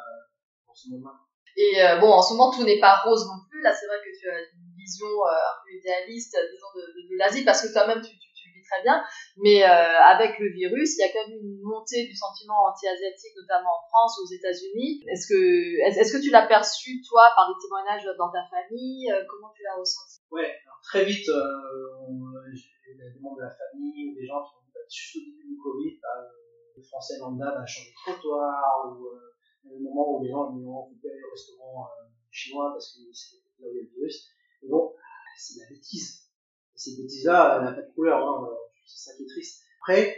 dans 0.69 0.75
ce 0.75 0.91
moment. 0.91 1.17
Et 1.57 1.81
euh, 1.81 1.99
bon, 2.01 2.13
en 2.13 2.21
ce 2.21 2.35
moment, 2.35 2.53
tout 2.53 2.65
n'est 2.65 2.81
pas 2.81 3.01
rose 3.01 3.25
non 3.25 3.41
plus. 3.49 3.63
Là, 3.63 3.73
c'est 3.73 3.87
vrai 3.87 3.97
que 4.05 4.13
tu 4.13 4.29
as 4.29 4.41
une 4.53 4.77
vision 4.77 5.09
euh, 5.09 5.33
un 5.33 5.57
peu 5.65 5.73
idéaliste, 5.73 6.37
disons, 6.53 6.69
de, 6.77 6.85
de, 7.09 7.17
l'Asie, 7.17 7.45
parce 7.45 7.63
que 7.63 7.73
toi-même, 7.73 8.03
tu, 8.03 8.11
tu, 8.11 8.29
tu, 8.35 8.49
le 8.51 8.61
vis 8.61 8.67
très 8.69 8.83
bien. 8.83 9.01
Mais 9.39 9.63
avec 9.63 10.37
le 10.39 10.53
virus, 10.53 10.99
il 10.99 11.01
y 11.01 11.09
a 11.09 11.13
quand 11.15 11.25
même 11.31 11.39
une 11.41 11.63
montée 11.63 12.05
du 12.05 12.15
sentiment 12.15 12.69
anti-asiatique, 12.69 13.33
notamment 13.41 13.71
en 13.71 13.89
France, 13.89 14.19
aux 14.21 14.29
États-Unis. 14.35 15.01
Est-ce 15.09 15.29
que, 15.31 15.41
est-ce 15.89 16.13
que 16.13 16.21
tu 16.21 16.31
l'as 16.31 16.45
perçu, 16.45 17.01
toi, 17.09 17.31
par 17.37 17.49
des 17.49 17.57
témoignages 17.63 18.05
dans 18.19 18.29
ta 18.29 18.45
famille 18.51 19.09
Comment 19.31 19.55
tu 19.55 19.63
l'as 19.63 19.79
ressenti? 19.79 20.21
Ouais, 20.31 20.59
alors 20.67 20.81
très 20.83 21.05
vite, 21.07 21.25
j'ai 21.25 22.95
des 22.99 23.21
membres 23.23 23.39
de 23.39 23.47
la 23.47 23.55
famille 23.55 24.11
ou 24.11 24.15
des 24.19 24.27
gens 24.27 24.43
qui 24.43 24.64
au 24.85 25.21
début 25.21 25.49
du 25.49 25.57
Covid, 25.57 25.99
bah, 26.03 26.31
le 26.77 26.83
français 26.83 27.19
lambda 27.19 27.55
va 27.55 27.67
changer 27.67 27.91
de 27.91 28.13
trottoir, 28.13 28.93
ou 28.93 29.07
euh, 29.07 29.35
le 29.65 29.79
moment 29.81 30.19
où 30.19 30.23
les 30.23 30.31
gens 30.31 30.51
vont 30.51 30.89
couper 30.89 31.09
au 31.09 31.31
restaurant 31.31 31.87
euh, 31.87 32.09
chinois 32.31 32.73
parce 32.73 32.95
que 32.95 33.01
c'est 33.13 33.37
là 33.61 33.69
où 33.69 33.73
il 33.73 33.77
y 33.77 33.81
a 33.81 33.83
le 33.83 33.89
virus. 33.91 34.29
Et 34.63 34.69
bon, 34.69 34.95
c'est 35.37 35.55
de 35.55 35.61
la 35.61 35.71
bêtise. 35.71 36.29
Et 36.75 36.79
cette 36.79 36.97
bêtise-là, 36.97 37.59
elle 37.59 37.65
n'a 37.65 37.73
pas 37.73 37.83
de 37.83 37.95
couleur, 37.95 38.19
hein, 38.19 38.49
c'est 38.87 39.11
ça 39.11 39.17
qui 39.17 39.25
est 39.25 39.29
triste. 39.29 39.63
Après, 39.81 40.17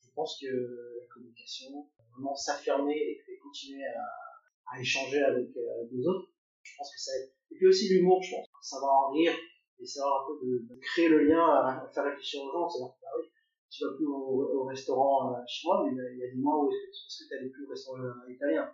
je 0.00 0.08
pense 0.14 0.38
que 0.40 0.46
la 0.46 1.06
communication, 1.12 1.88
vraiment 2.12 2.34
s'affirmer 2.34 2.96
et, 2.96 3.38
continuer 3.42 3.84
à, 3.84 4.74
à 4.74 4.80
échanger 4.80 5.22
avec, 5.22 5.56
euh, 5.56 5.88
les 5.90 6.06
autres, 6.06 6.28
je 6.62 6.76
pense 6.76 6.92
que 6.92 7.00
ça 7.00 7.12
aide. 7.16 7.32
Et 7.50 7.54
puis 7.56 7.66
aussi 7.66 7.88
l'humour, 7.88 8.22
je 8.22 8.34
pense. 8.34 8.48
Savoir 8.60 9.08
en 9.08 9.12
rire 9.12 9.32
et 9.80 9.86
savoir 9.86 10.22
un 10.22 10.26
peu 10.26 10.46
de, 10.46 10.80
créer 10.80 11.08
le 11.08 11.24
lien, 11.24 11.44
à, 11.44 11.88
faire 11.94 12.04
réfléchir 12.04 12.42
aux 12.42 12.52
gens. 12.52 12.68
C'est-à-dire 12.68 12.94
que, 12.94 13.02
bah 13.02 13.08
oui, 13.18 13.26
tu 13.70 13.84
vas 13.84 13.92
plus 13.94 14.06
au, 14.06 14.64
restaurant 14.64 15.32
euh, 15.32 15.38
chinois, 15.46 15.84
mais 15.84 15.92
il 15.92 16.18
y 16.18 16.24
a 16.24 16.30
des 16.30 16.40
mois 16.40 16.64
où 16.64 16.70
est-ce 16.70 17.24
que 17.24 17.28
tu 17.28 17.34
n'allais 17.34 17.50
plus 17.50 17.66
au 17.66 17.70
restaurant 17.70 18.00
euh, 18.00 18.32
italien? 18.32 18.70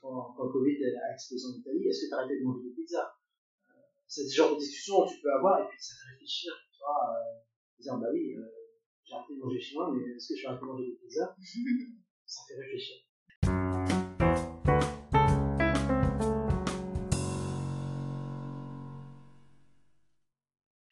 Quand, 0.00 0.34
quand 0.36 0.44
le 0.44 0.52
Covid 0.52 0.84
a 0.84 1.12
explosé 1.12 1.46
en 1.48 1.58
Italie, 1.58 1.88
est-ce 1.88 2.04
que 2.04 2.08
tu 2.08 2.14
as 2.14 2.18
arrêté 2.18 2.40
de 2.40 2.44
manger 2.44 2.62
des 2.64 2.74
pizzas? 2.74 3.16
Euh, 3.70 3.72
C'est 4.06 4.26
ce 4.26 4.34
genre 4.34 4.54
de 4.54 4.58
discussion 4.58 5.04
que 5.04 5.10
tu 5.14 5.20
peux 5.20 5.32
avoir 5.32 5.60
et 5.60 5.68
puis 5.68 5.78
ça 5.80 5.94
fait 5.94 6.12
réfléchir, 6.12 6.52
tu 6.72 6.78
vois, 6.80 7.12
euh, 7.12 7.44
dire 7.78 7.96
bah 7.98 8.08
oui, 8.12 8.34
euh, 8.36 8.44
j'ai 9.04 9.14
arrêté 9.14 9.34
de 9.34 9.40
manger 9.40 9.60
chinois, 9.60 9.92
mais 9.94 10.14
est-ce 10.14 10.28
que 10.28 10.36
je 10.36 10.42
vais 10.42 10.48
arrêter 10.48 10.62
de 10.62 10.66
manger 10.66 10.86
des 10.86 10.96
pizzas? 10.96 11.36
Ça 12.26 12.40
fait 12.48 12.60
réfléchir. 12.60 12.96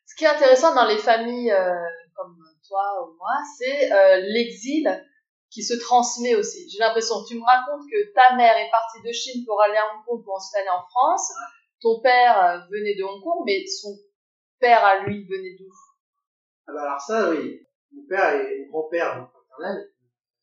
Ce 0.06 0.14
qui 0.14 0.24
est 0.24 0.28
intéressant 0.28 0.74
dans 0.74 0.86
les 0.86 0.98
familles 0.98 1.50
euh, 1.50 1.74
comme 2.14 2.36
toi 2.72 3.04
ou 3.04 3.16
moi, 3.16 3.36
c'est 3.58 3.92
euh, 3.92 4.20
l'exil 4.32 4.88
qui 5.50 5.62
se 5.62 5.74
transmet 5.78 6.34
aussi. 6.34 6.68
J'ai 6.70 6.78
l'impression, 6.78 7.16
tu 7.28 7.36
me 7.36 7.44
racontes 7.44 7.84
que 7.84 8.12
ta 8.14 8.34
mère 8.36 8.56
est 8.56 8.70
partie 8.70 9.04
de 9.04 9.12
Chine 9.12 9.44
pour 9.44 9.60
aller 9.60 9.76
à 9.76 9.84
Hong 9.92 10.04
Kong 10.06 10.24
pour 10.24 10.40
s'installer 10.40 10.70
en 10.70 10.82
France, 10.88 11.30
ton 11.82 12.00
père 12.00 12.42
euh, 12.42 12.58
venait 12.72 12.96
de 12.96 13.04
Hong 13.04 13.20
Kong, 13.22 13.42
mais 13.44 13.66
son 13.66 13.92
père 14.58 14.82
à 14.82 15.04
lui 15.04 15.26
venait 15.26 15.56
d'où? 15.58 15.68
Ah 16.66 16.72
bah 16.72 16.82
Alors 16.82 17.00
ça, 17.00 17.30
oui. 17.30 17.60
Mon 17.92 18.06
père 18.08 18.40
et 18.40 18.64
mon 18.64 18.70
grand-père 18.70 19.28
paternel, 19.28 19.92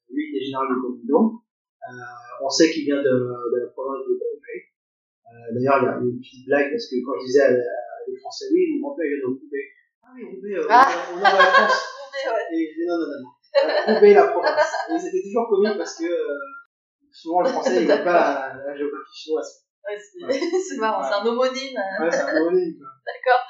lui 0.10 0.30
il 0.30 0.38
est 0.38 0.46
général 0.46 0.68
de 0.70 0.76
Guangdong. 0.76 1.42
Euh, 1.42 2.46
on 2.46 2.50
sait 2.50 2.70
qu'il 2.70 2.86
vient 2.86 3.02
de, 3.02 3.10
de, 3.10 3.58
la 3.66 3.72
province 3.72 4.06
de 4.06 4.14
Hubei. 4.14 4.70
Euh, 5.26 5.58
D'ailleurs, 5.58 5.82
il 5.82 5.86
y 5.86 5.90
a 5.90 5.98
une 5.98 6.20
petite 6.20 6.46
blague 6.46 6.70
parce 6.70 6.86
que 6.86 7.02
quand 7.04 7.18
je 7.20 7.26
disais 7.26 7.42
à, 7.42 7.50
les 7.50 8.18
Français, 8.20 8.46
oui, 8.54 8.78
mon 8.78 8.88
grand-père 8.88 9.08
vient 9.10 9.26
de 9.26 9.34
Hubei. 9.34 9.66
Ah 10.10 10.14
oui, 10.16 10.24
Hubei, 10.24 10.56
euh, 10.56 10.66
ah. 10.70 10.90
on, 11.14 11.18
on 11.18 11.20
a 11.20 11.22
la 11.22 11.30
France. 11.54 11.86
Et 12.52 12.66
je 12.66 12.82
dis 12.82 12.88
non, 12.88 12.98
non, 12.98 13.06
non. 13.22 13.94
Roubaix, 13.94 14.14
la 14.14 14.28
province. 14.28 14.74
Et 14.90 15.00
c'était 15.00 15.22
toujours 15.22 15.48
comique 15.50 15.78
parce 15.78 15.98
que 15.98 16.06
euh, 16.06 16.38
souvent 17.12 17.42
le 17.42 17.50
français, 17.50 17.84
il 17.84 17.88
n'a 17.88 18.00
pas 18.00 18.54
la, 18.56 18.76
géographie 18.76 19.14
chinoise. 19.14 19.66
Ouais, 19.88 19.98
c'est 19.98 20.78
marrant, 20.80 21.04
c'est 21.04 21.14
un 21.14 21.26
homonyme. 21.26 21.78
Ouais, 22.02 22.12
c'est 22.12 22.22
un 22.22 22.42
homonyme. 22.42 22.80
D'accord. 23.06 23.42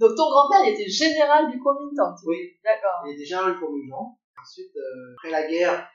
Donc 0.00 0.16
ton 0.16 0.30
grand-père, 0.30 0.60
il 0.64 0.72
était 0.72 0.88
général 0.88 1.50
du 1.50 1.58
Kuomintang. 1.58 2.16
Oui. 2.26 2.56
D'accord. 2.64 3.04
Il 3.06 3.12
était 3.14 3.24
général 3.24 3.52
du 3.52 3.58
Kuomintang. 3.58 4.16
Ensuite, 4.40 4.74
euh, 4.76 5.14
après 5.18 5.30
la 5.30 5.46
guerre, 5.46 5.88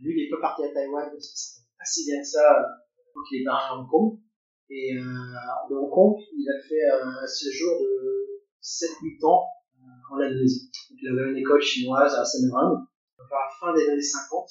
lui, 0.00 0.14
il 0.16 0.26
est 0.26 0.30
pas 0.30 0.48
parti 0.48 0.64
à 0.64 0.72
Taïwan 0.72 1.10
parce 1.10 1.26
que 1.26 1.38
ça 1.38 1.60
pas 1.78 1.84
si 1.84 2.04
bien 2.06 2.20
que 2.20 2.26
ça. 2.26 2.62
Donc 3.14 3.24
il 3.32 3.42
est 3.42 3.44
parti 3.44 3.66
à 3.70 3.74
Hong 3.74 3.88
Kong. 3.90 4.18
Et 4.70 4.96
euh, 4.96 5.02
de 5.70 5.74
Hong 5.74 5.90
Kong, 5.90 6.16
il 6.32 6.48
a 6.48 6.62
fait 6.62 7.02
un 7.02 7.26
séjour 7.26 7.80
de 7.80 8.42
7-8 8.62 9.26
ans 9.26 9.46
en 10.10 10.18
Indonésie. 10.18 10.70
Il 10.90 11.08
avait 11.08 11.30
une 11.30 11.36
école 11.36 11.60
chinoise 11.60 12.14
à 12.14 12.24
Semarang. 12.24 12.86
Vers 13.18 13.28
la 13.30 13.48
fin 13.58 13.74
des 13.74 13.88
années 13.88 14.02
50, 14.02 14.50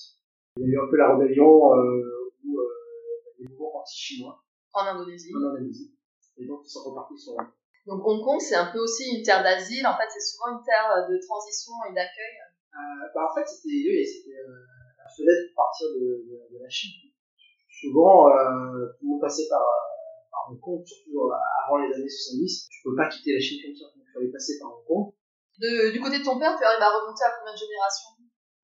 il 0.58 0.64
y 0.64 0.66
a 0.66 0.70
eu 0.70 0.80
un 0.80 0.90
peu 0.90 0.98
la 0.98 1.16
rébellion 1.16 1.74
euh, 1.74 2.32
où 2.44 2.60
euh, 2.60 2.64
y 3.40 3.44
des 3.44 3.50
mouvements 3.50 3.80
anti-chinois. 3.80 4.44
En 4.74 4.86
Indonésie. 4.86 5.34
En 5.36 5.50
Indonésie. 5.50 5.94
Et 6.38 6.48
donc, 6.48 6.62
ils 6.66 6.70
sont 6.70 6.84
repartis 6.84 7.18
sur 7.18 7.36
la 7.38 7.48
donc 7.86 8.00
Hong 8.08 8.24
Kong, 8.24 8.40
c'est 8.40 8.56
un 8.56 8.72
peu 8.72 8.80
aussi 8.80 9.12
une 9.12 9.24
terre 9.24 9.44
d'asile. 9.44 9.86
En 9.86 9.98
fait, 9.98 10.08
c'est 10.08 10.24
souvent 10.24 10.56
une 10.58 10.64
terre 10.64 10.88
de 11.10 11.20
transition 11.20 11.74
et 11.90 11.94
d'accueil. 11.94 12.40
Euh, 12.74 13.12
bah, 13.14 13.28
en 13.30 13.36
fait, 13.36 13.46
c'était 13.46 13.76
oui, 13.76 14.08
c'était 14.08 14.40
euh, 14.40 14.64
la 14.98 15.10
fenêtre 15.12 15.52
pour 15.52 15.68
partir 15.68 15.88
de, 15.92 16.24
de, 16.24 16.56
de 16.56 16.64
la 16.64 16.70
Chine. 16.70 17.12
Souvent, 17.68 18.32
euh, 18.32 18.88
tout 18.96 19.04
le 19.04 19.10
monde 19.12 19.22
passait 19.22 19.50
par, 19.50 19.62
par 20.32 20.48
Hong 20.50 20.60
Kong, 20.62 20.82
surtout 20.86 21.28
euh, 21.28 21.36
avant 21.68 21.84
les 21.84 21.94
années 21.94 22.08
70. 22.08 22.70
Tu 22.72 22.82
peux 22.84 22.96
pas 22.96 23.10
quitter 23.10 23.34
la 23.34 23.42
Chine 23.42 23.60
comme 23.62 23.76
ça. 23.76 23.86
Donc, 23.92 24.06
il 24.08 24.14
fallait 24.14 24.32
passer 24.32 24.54
par 24.60 24.72
Hong 24.72 24.86
Kong. 24.88 25.14
Du 25.60 26.00
côté 26.02 26.20
de 26.20 26.24
ton 26.24 26.40
père, 26.40 26.58
tu 26.58 26.64
arrives 26.64 26.82
à 26.82 26.90
remonter 26.90 27.24
à 27.24 27.32
combien 27.38 27.54
de 27.54 27.58
générations? 27.58 28.10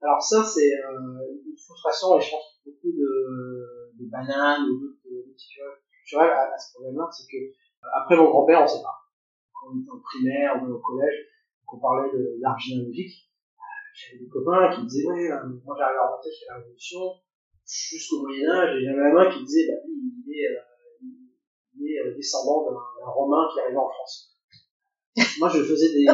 Alors 0.01 0.21
ça, 0.21 0.43
c'est 0.43 0.73
euh, 0.79 1.43
une 1.45 1.57
frustration 1.57 2.17
et 2.17 2.21
je 2.21 2.31
pense 2.31 2.55
que 2.63 2.71
beaucoup 2.71 2.91
de, 2.95 3.93
de 3.99 4.09
bananes 4.09 4.63
ou 4.63 4.79
d'autres 4.79 5.03
culturels 5.03 6.31
à, 6.31 6.55
à 6.55 6.57
ce 6.57 6.73
problème-là, 6.73 7.07
c'est 7.11 7.27
que 7.27 7.37
euh, 7.37 7.99
après 7.99 8.15
mon 8.15 8.29
grand-père, 8.29 8.63
on 8.63 8.67
sait 8.67 8.81
pas. 8.81 8.95
Quand 9.53 9.75
on 9.75 9.81
était 9.81 9.91
en 9.91 9.99
primaire 9.99 10.63
ou 10.63 10.71
au 10.71 10.79
collège, 10.79 11.27
on 11.67 11.79
parlait 11.79 12.09
de 12.11 12.39
l'art 12.39 12.57
généalogique, 12.57 13.29
j'avais 13.93 14.23
des 14.23 14.29
copains 14.29 14.73
qui 14.73 14.85
disaient 14.85 15.07
ouais, 15.07 15.31
euh, 15.31 15.59
moi 15.65 15.75
j'arrive 15.77 15.97
à 15.99 16.07
remonter 16.07 16.31
jusqu'à 16.31 16.53
la 16.53 16.59
Révolution, 16.59 16.99
jusqu'au 17.67 18.21
Moyen 18.21 18.49
Âge, 18.49 18.71
et 18.75 18.85
j'avais 18.85 19.11
main 19.11 19.29
qui 19.29 19.43
disait 19.43 19.67
bah 19.67 19.83
il 19.85 20.31
est, 20.31 20.47
euh, 20.47 20.63
il 21.75 21.83
est 21.85 22.15
descendant 22.15 22.65
d'un 22.65 23.11
Romain 23.11 23.47
qui 23.53 23.59
arrivait 23.59 23.77
en 23.77 23.89
France. 23.89 24.39
moi 25.39 25.49
je 25.49 25.63
faisais 25.63 25.91
des, 25.93 26.07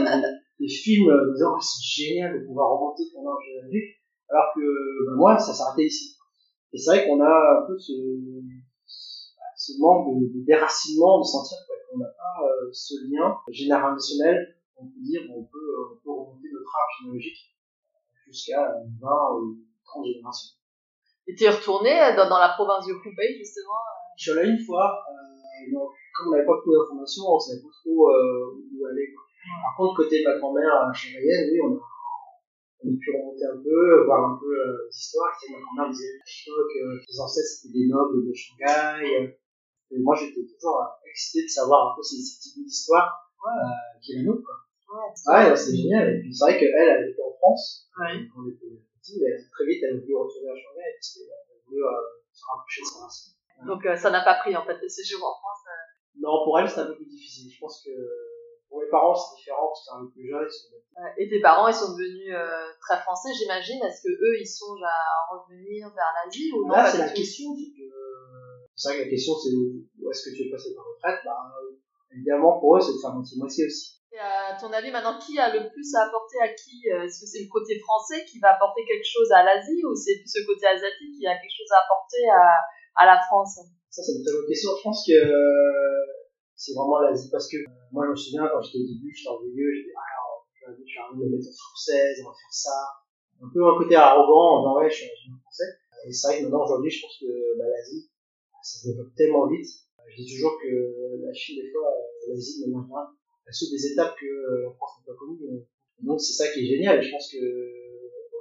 des 0.59 0.67
films 0.67 1.11
en 1.11 1.33
disant 1.33 1.55
oh, 1.55 1.61
c'est 1.61 1.83
génial 1.83 2.39
de 2.39 2.45
pouvoir 2.45 2.71
remonter 2.77 3.03
ton 3.11 3.27
âge 3.27 3.43
généalogique, 3.45 3.99
alors 4.29 4.51
que 4.55 4.61
ben, 5.07 5.15
moi 5.15 5.37
ça 5.37 5.53
s'arrêtait 5.53 5.87
ici. 5.87 6.15
Et 6.73 6.77
c'est 6.77 6.91
vrai 6.91 7.07
qu'on 7.07 7.21
a 7.21 7.61
un 7.61 7.67
peu 7.67 7.77
ce, 7.77 7.93
ce 9.55 9.71
manque 9.79 10.19
de, 10.19 10.39
de 10.39 10.45
déracinement, 10.45 11.19
de 11.19 11.25
sentir 11.25 11.57
qu'on 11.67 11.99
n'a 11.99 12.07
pas 12.07 12.43
euh, 12.43 12.69
ce 12.71 12.95
lien 13.09 13.37
générationnel, 13.49 14.55
on 14.77 14.85
peut 14.85 15.01
dire 15.01 15.21
on 15.29 15.43
peut, 15.43 15.71
on 15.91 15.95
peut 16.03 16.11
remonter 16.11 16.47
notre 16.51 16.75
art 16.75 16.89
généalogique 16.99 17.55
jusqu'à 18.27 18.73
20 19.01 19.09
ou 19.39 19.57
30 19.85 20.05
générations. 20.05 20.55
Et 21.27 21.35
tu 21.35 21.43
es 21.43 21.49
retourné 21.49 21.89
dans, 22.15 22.29
dans 22.29 22.39
la 22.39 22.49
province 22.49 22.85
de 22.85 22.93
Hubei 22.93 23.37
justement 23.39 23.81
Je 24.17 24.31
suis 24.31 24.39
allé 24.39 24.49
une 24.51 24.65
fois, 24.65 25.03
euh, 25.09 25.71
donc, 25.71 25.89
comme 26.15 26.27
on 26.27 26.31
n'avait 26.31 26.45
pas 26.45 26.57
trop 26.61 26.71
d'informations, 26.71 27.23
on 27.27 27.39
savait 27.39 27.61
pas 27.61 27.73
trop 27.83 28.09
euh, 28.09 28.61
où 28.71 28.85
aller. 28.85 29.13
Quoi. 29.13 29.24
Par 29.45 29.73
contre, 29.77 29.95
côté 29.97 30.19
de 30.19 30.29
ma 30.29 30.37
grand-mère 30.37 30.93
Chavaillenne, 30.93 31.49
oui, 31.51 31.59
on 31.61 31.73
a, 31.75 31.81
on 32.83 32.87
a 32.89 32.97
pu 32.97 33.11
remonter 33.13 33.45
un 33.45 33.61
peu, 33.61 34.05
voir 34.05 34.33
un 34.33 34.37
peu 34.39 34.49
euh, 34.49 34.87
l'histoire. 34.87 35.31
Ma 35.49 35.59
grand-mère 35.59 35.91
disait 35.91 36.09
à 36.09 36.25
l'époque 36.25 36.71
que 36.73 36.83
les 37.05 37.19
ancêtres 37.19 37.47
c'était 37.47 37.73
des 37.73 37.87
nobles 37.87 38.25
de 38.27 38.33
Shanghai. 38.33 39.37
Et 39.91 39.99
moi, 40.01 40.15
j'étais 40.15 40.41
toujours 40.41 40.81
euh, 40.81 41.09
excité 41.09 41.43
de 41.45 41.49
savoir 41.49 41.91
un 41.91 41.95
peu 41.95 42.01
ces, 42.01 42.17
ces 42.17 42.37
petits 42.37 42.53
bouts 42.57 42.65
d'histoire 42.65 43.31
euh, 43.45 43.99
qui 44.01 44.13
est 44.13 44.15
la 44.17 44.23
nôtre. 44.23 44.41
Quoi. 44.41 44.65
Ouais, 44.95 45.49
ouais 45.49 45.55
c'est 45.55 45.75
génial. 45.75 46.09
Et 46.09 46.19
puis 46.21 46.33
c'est 46.33 46.45
vrai 46.45 46.59
qu'elle, 46.59 46.73
elle 46.73 47.09
était 47.09 47.21
en 47.21 47.33
France 47.37 47.89
ouais. 47.99 48.25
quand 48.33 48.41
on 48.41 48.49
était 48.49 48.81
petit, 49.01 49.21
mais 49.21 49.37
très 49.51 49.65
vite, 49.65 49.83
elle 49.83 49.97
a 49.97 49.99
voulu 49.99 50.15
retourner 50.15 50.49
à 50.49 50.57
Shanghai 50.57 50.89
parce 50.97 51.09
qu'elle 51.13 51.29
a 51.29 51.41
voulu 51.65 51.83
euh, 51.83 52.01
se 52.33 52.43
rapprocher 52.49 52.81
de 52.81 52.87
sa 52.87 52.99
race. 53.05 53.35
Donc 53.65 53.85
euh, 53.85 53.95
ça 53.95 54.09
n'a 54.11 54.23
pas 54.23 54.35
pris 54.35 54.55
en 54.55 54.65
fait 54.65 54.77
le 54.81 54.89
séjour 54.89 55.21
en 55.21 55.33
France. 55.37 55.63
Non, 56.17 56.43
pour 56.43 56.59
elle, 56.59 56.69
c'est 56.69 56.79
un 56.79 56.87
peu 56.87 56.95
plus 56.95 57.05
difficile. 57.05 57.51
Je 57.51 57.59
pense 57.59 57.83
que 57.83 57.91
pour 58.75 58.83
mes 58.83 58.91
parents, 58.91 59.15
c'est 59.15 59.39
différent 59.39 59.71
parce 59.71 59.79
que 59.79 59.85
c'est 59.87 59.95
un 59.95 60.03
peu 60.03 60.11
plus 60.11 60.27
jeune. 60.27 60.51
Et 61.15 61.31
tes 61.31 61.39
parents, 61.39 61.71
ils 61.71 61.79
sont 61.79 61.95
devenus 61.95 62.27
euh, 62.27 62.67
très 62.83 62.99
français, 62.99 63.31
j'imagine. 63.31 63.79
Est-ce 63.79 64.03
que 64.03 64.11
eux, 64.11 64.35
ils 64.35 64.51
songent 64.51 64.83
à 64.83 64.99
revenir 65.31 65.87
vers 65.95 66.11
l'Asie 66.11 66.51
ou 66.51 66.67
non 66.67 66.75
Là, 66.75 66.91
c'est 66.91 66.99
la 66.99 67.15
question, 67.15 67.55
c'est 67.55 67.71
que 67.71 67.87
C'est 68.75 68.89
vrai 68.91 68.97
que 68.99 69.03
la 69.07 69.11
question, 69.15 69.31
c'est 69.39 69.55
où 69.55 70.11
est-ce 70.11 70.27
que 70.27 70.35
tu 70.35 70.43
veux 70.43 70.51
passer 70.51 70.75
ta 70.75 70.83
retraite? 70.83 71.23
Bah, 71.23 71.39
Évidemment, 72.11 72.59
pour 72.59 72.75
eux, 72.75 72.81
c'est 72.83 72.91
de 72.91 72.99
faire 72.99 73.15
moitié-moitié 73.15 73.63
aussi. 73.63 74.03
Et 74.11 74.19
à 74.19 74.59
ton 74.59 74.67
avis, 74.75 74.91
maintenant, 74.91 75.19
qui 75.23 75.39
a 75.39 75.55
le 75.55 75.71
plus 75.71 75.95
à 75.95 76.11
apporter 76.11 76.43
à 76.43 76.51
qui? 76.51 76.83
Est-ce 76.91 77.23
que 77.23 77.27
c'est 77.31 77.47
le 77.47 77.51
côté 77.51 77.79
français 77.79 78.27
qui 78.27 78.43
va 78.43 78.59
apporter 78.59 78.83
quelque 78.83 79.07
chose 79.07 79.31
à 79.31 79.43
l'Asie 79.43 79.79
ou 79.87 79.95
c'est 79.95 80.19
plus 80.19 80.35
le 80.35 80.47
côté 80.51 80.67
asiatique 80.67 81.15
qui 81.15 81.23
a 81.23 81.39
quelque 81.39 81.55
chose 81.55 81.71
à 81.71 81.79
apporter 81.87 82.23
à, 82.27 82.43
à 82.99 83.03
la 83.07 83.23
France? 83.23 83.55
Ça, 83.87 84.03
c'est 84.03 84.19
une 84.19 84.23
très 84.23 84.35
bonne 84.35 84.47
question. 84.51 84.71
Je 84.75 84.83
pense 84.83 84.99
que 85.07 85.15
c'est 86.55 86.73
vraiment 86.73 86.99
l'Asie 87.01 87.29
parce 87.31 87.47
que 87.49 87.57
moi, 87.91 88.05
je 88.07 88.11
me 88.11 88.15
souviens 88.15 88.47
quand 88.47 88.61
j'étais 88.61 88.79
au 88.79 88.87
début, 88.87 89.13
j'étais 89.13 89.29
orgueilleux, 89.29 89.83
dit, 89.83 89.91
ah, 89.95 90.15
je 90.65 90.83
suis 90.83 90.99
arrivé 90.99 91.25
de 91.25 91.35
méthode 91.37 91.53
française, 91.53 92.17
on 92.23 92.29
va 92.29 92.35
faire 92.35 92.53
ça. 92.53 92.77
Un 93.41 93.49
peu 93.53 93.61
un 93.67 93.77
côté 93.77 93.95
arrogant 93.95 94.57
en 94.57 94.59
disant, 94.61 94.75
ouais, 94.79 94.89
je 94.89 94.95
suis 94.95 95.29
un 95.29 95.37
français. 95.43 95.69
Et 96.07 96.11
c'est 96.11 96.27
vrai 96.27 96.37
que 96.39 96.43
maintenant, 96.43 96.63
aujourd'hui, 96.63 96.89
je 96.89 97.01
pense 97.01 97.17
que 97.19 97.57
bah, 97.57 97.65
l'Asie, 97.67 98.09
ça 98.63 98.79
se 98.79 98.87
développe 98.87 99.13
tellement 99.15 99.47
vite. 99.47 99.67
Je 100.07 100.23
dis 100.23 100.33
toujours 100.33 100.57
que 100.61 101.21
la 101.21 101.33
Chine, 101.33 101.61
des 101.61 101.71
fois, 101.71 101.91
l'Asie, 102.27 102.61
de 102.61 102.71
manière 102.71 102.85
générale, 102.85 103.07
elle 103.45 103.53
saute 103.53 103.71
des 103.71 103.85
étapes 103.91 104.15
que 104.15 104.63
la 104.63 104.71
France 104.73 104.91
n'a 104.99 105.13
pas 105.13 105.19
connues. 105.19 105.67
Donc, 105.99 106.21
c'est 106.21 106.33
ça 106.33 106.51
qui 106.51 106.61
est 106.61 106.65
génial. 106.65 107.01
Je 107.01 107.11
pense 107.11 107.31
que 107.31 107.37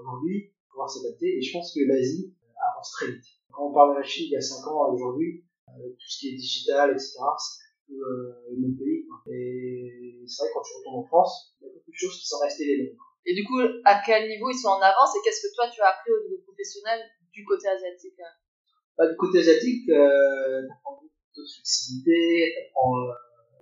aujourd'hui, 0.00 0.52
pouvoir 0.70 0.88
s'adapter. 0.88 1.38
Et 1.38 1.42
je 1.42 1.52
pense 1.52 1.74
que 1.74 1.80
l'Asie 1.80 2.34
avance 2.72 2.92
très 2.92 3.12
vite. 3.12 3.24
Quand 3.52 3.68
on 3.68 3.72
parle 3.72 3.94
de 3.94 4.00
la 4.00 4.04
Chine 4.04 4.26
il 4.28 4.32
y 4.32 4.36
a 4.36 4.40
5 4.40 4.66
ans 4.68 4.92
aujourd'hui, 4.92 5.44
tout 5.66 6.08
ce 6.08 6.18
qui 6.18 6.28
est 6.28 6.36
digital, 6.36 6.92
etc., 6.92 7.18
euh, 7.90 8.50
le 8.50 8.56
même 8.60 8.76
pays. 8.76 9.06
Et 9.30 10.24
c'est 10.26 10.44
vrai 10.44 10.50
quand 10.52 10.62
tu 10.62 10.76
retournes 10.78 11.04
en 11.04 11.06
France, 11.06 11.56
il 11.60 11.66
y 11.66 11.70
a 11.70 11.72
beaucoup 11.72 11.90
de 11.90 11.96
choses 11.96 12.18
qui 12.18 12.26
sont 12.26 12.38
restées 12.38 12.64
les 12.64 12.76
mêmes. 12.84 12.96
Et 13.26 13.34
du 13.34 13.44
coup, 13.44 13.58
à 13.84 14.02
quel 14.04 14.28
niveau 14.28 14.50
ils 14.50 14.58
sont 14.58 14.68
en 14.68 14.80
avance 14.80 15.16
et 15.16 15.20
qu'est-ce 15.24 15.46
que 15.46 15.54
toi 15.54 15.68
tu 15.72 15.80
as 15.80 15.88
appris 15.88 16.12
au 16.12 16.22
niveau 16.24 16.42
professionnel 16.42 17.00
du 17.32 17.44
côté 17.44 17.68
asiatique 17.68 18.20
bah, 18.98 19.08
Du 19.08 19.16
côté 19.16 19.40
asiatique, 19.40 19.88
euh, 19.88 20.66
tu 20.66 20.72
apprends 20.72 21.00
beaucoup 21.00 21.08
de 21.36 21.42
flexibilité, 21.42 22.52
t'apprends, 22.54 22.96
euh, 23.00 23.12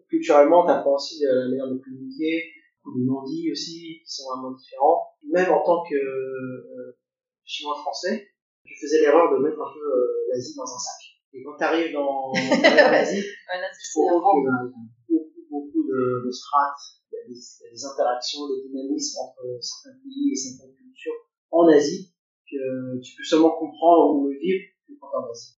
culturellement, 0.08 0.66
tu 0.66 0.72
apprends 0.72 0.94
aussi 0.94 1.22
la 1.22 1.48
manière 1.48 1.68
de 1.68 1.78
communiquer, 1.78 2.50
beaucoup 2.84 2.98
de 2.98 3.04
non-dits 3.06 3.50
aussi, 3.52 4.02
qui 4.04 4.10
sont 4.10 4.28
vraiment 4.30 4.52
différents. 4.52 5.14
Même 5.30 5.50
en 5.50 5.62
tant 5.62 5.84
que 5.88 5.94
euh, 5.94 6.98
chinois-français, 7.44 8.28
je 8.64 8.74
faisais 8.80 9.00
l'erreur 9.00 9.32
de 9.32 9.42
mettre 9.42 9.60
un 9.60 9.72
peu 9.72 9.80
euh, 9.80 10.28
l'Asie 10.32 10.54
dans 10.56 10.64
un 10.64 10.78
sac. 10.78 11.11
Et 11.34 11.42
quand 11.42 11.56
tu 11.56 11.64
arrives 11.64 11.92
dans, 11.92 12.30
dans 12.32 12.90
l'Asie, 12.92 13.24
il 13.24 13.88
faut 13.92 14.20
beaucoup, 14.20 14.44
beaucoup 15.50 15.82
de, 15.82 16.26
de 16.26 16.30
strates, 16.30 17.00
il 17.10 17.16
y, 17.16 17.18
a 17.18 17.26
des, 17.26 17.32
il 17.32 17.64
y, 17.64 17.68
a 17.68 17.70
des, 17.72 17.84
interactions, 17.86 18.40
des 18.48 18.68
dynamismes 18.68 19.18
entre 19.20 19.42
certains 19.60 19.96
pays 20.02 20.32
et 20.32 20.36
certaines 20.36 20.74
cultures 20.76 21.14
en 21.50 21.68
Asie 21.68 22.12
que 22.50 23.00
tu 23.00 23.16
peux 23.16 23.24
seulement 23.24 23.52
comprendre 23.52 24.16
ou 24.16 24.28
le 24.28 24.38
vivre 24.38 24.64
que 24.86 24.92
quand 25.00 25.08
en 25.08 25.30
Asie. 25.30 25.56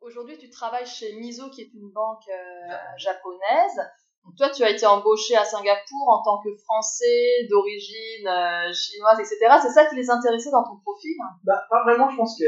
Aujourd'hui, 0.00 0.38
tu 0.38 0.48
travailles 0.48 0.86
chez 0.86 1.12
Miso, 1.20 1.50
qui 1.50 1.60
est 1.60 1.72
une 1.74 1.90
banque 1.92 2.26
euh, 2.28 2.74
japonaise. 2.96 3.80
Donc 4.24 4.36
toi, 4.36 4.50
tu 4.50 4.62
as 4.62 4.70
été 4.70 4.86
embauché 4.86 5.34
à 5.34 5.44
Singapour 5.44 6.04
en 6.08 6.22
tant 6.22 6.42
que 6.42 6.54
Français 6.64 7.46
d'origine 7.48 8.28
euh, 8.28 8.72
chinoise, 8.72 9.18
etc. 9.18 9.38
C'est 9.62 9.72
ça 9.72 9.86
qui 9.86 9.96
les 9.96 10.10
intéressait 10.10 10.50
dans 10.50 10.62
ton 10.62 10.76
profil? 10.84 11.16
Bah, 11.44 11.64
pas 11.70 11.82
vraiment. 11.84 12.08
Je 12.10 12.16
pense 12.16 12.38
que 12.38 12.44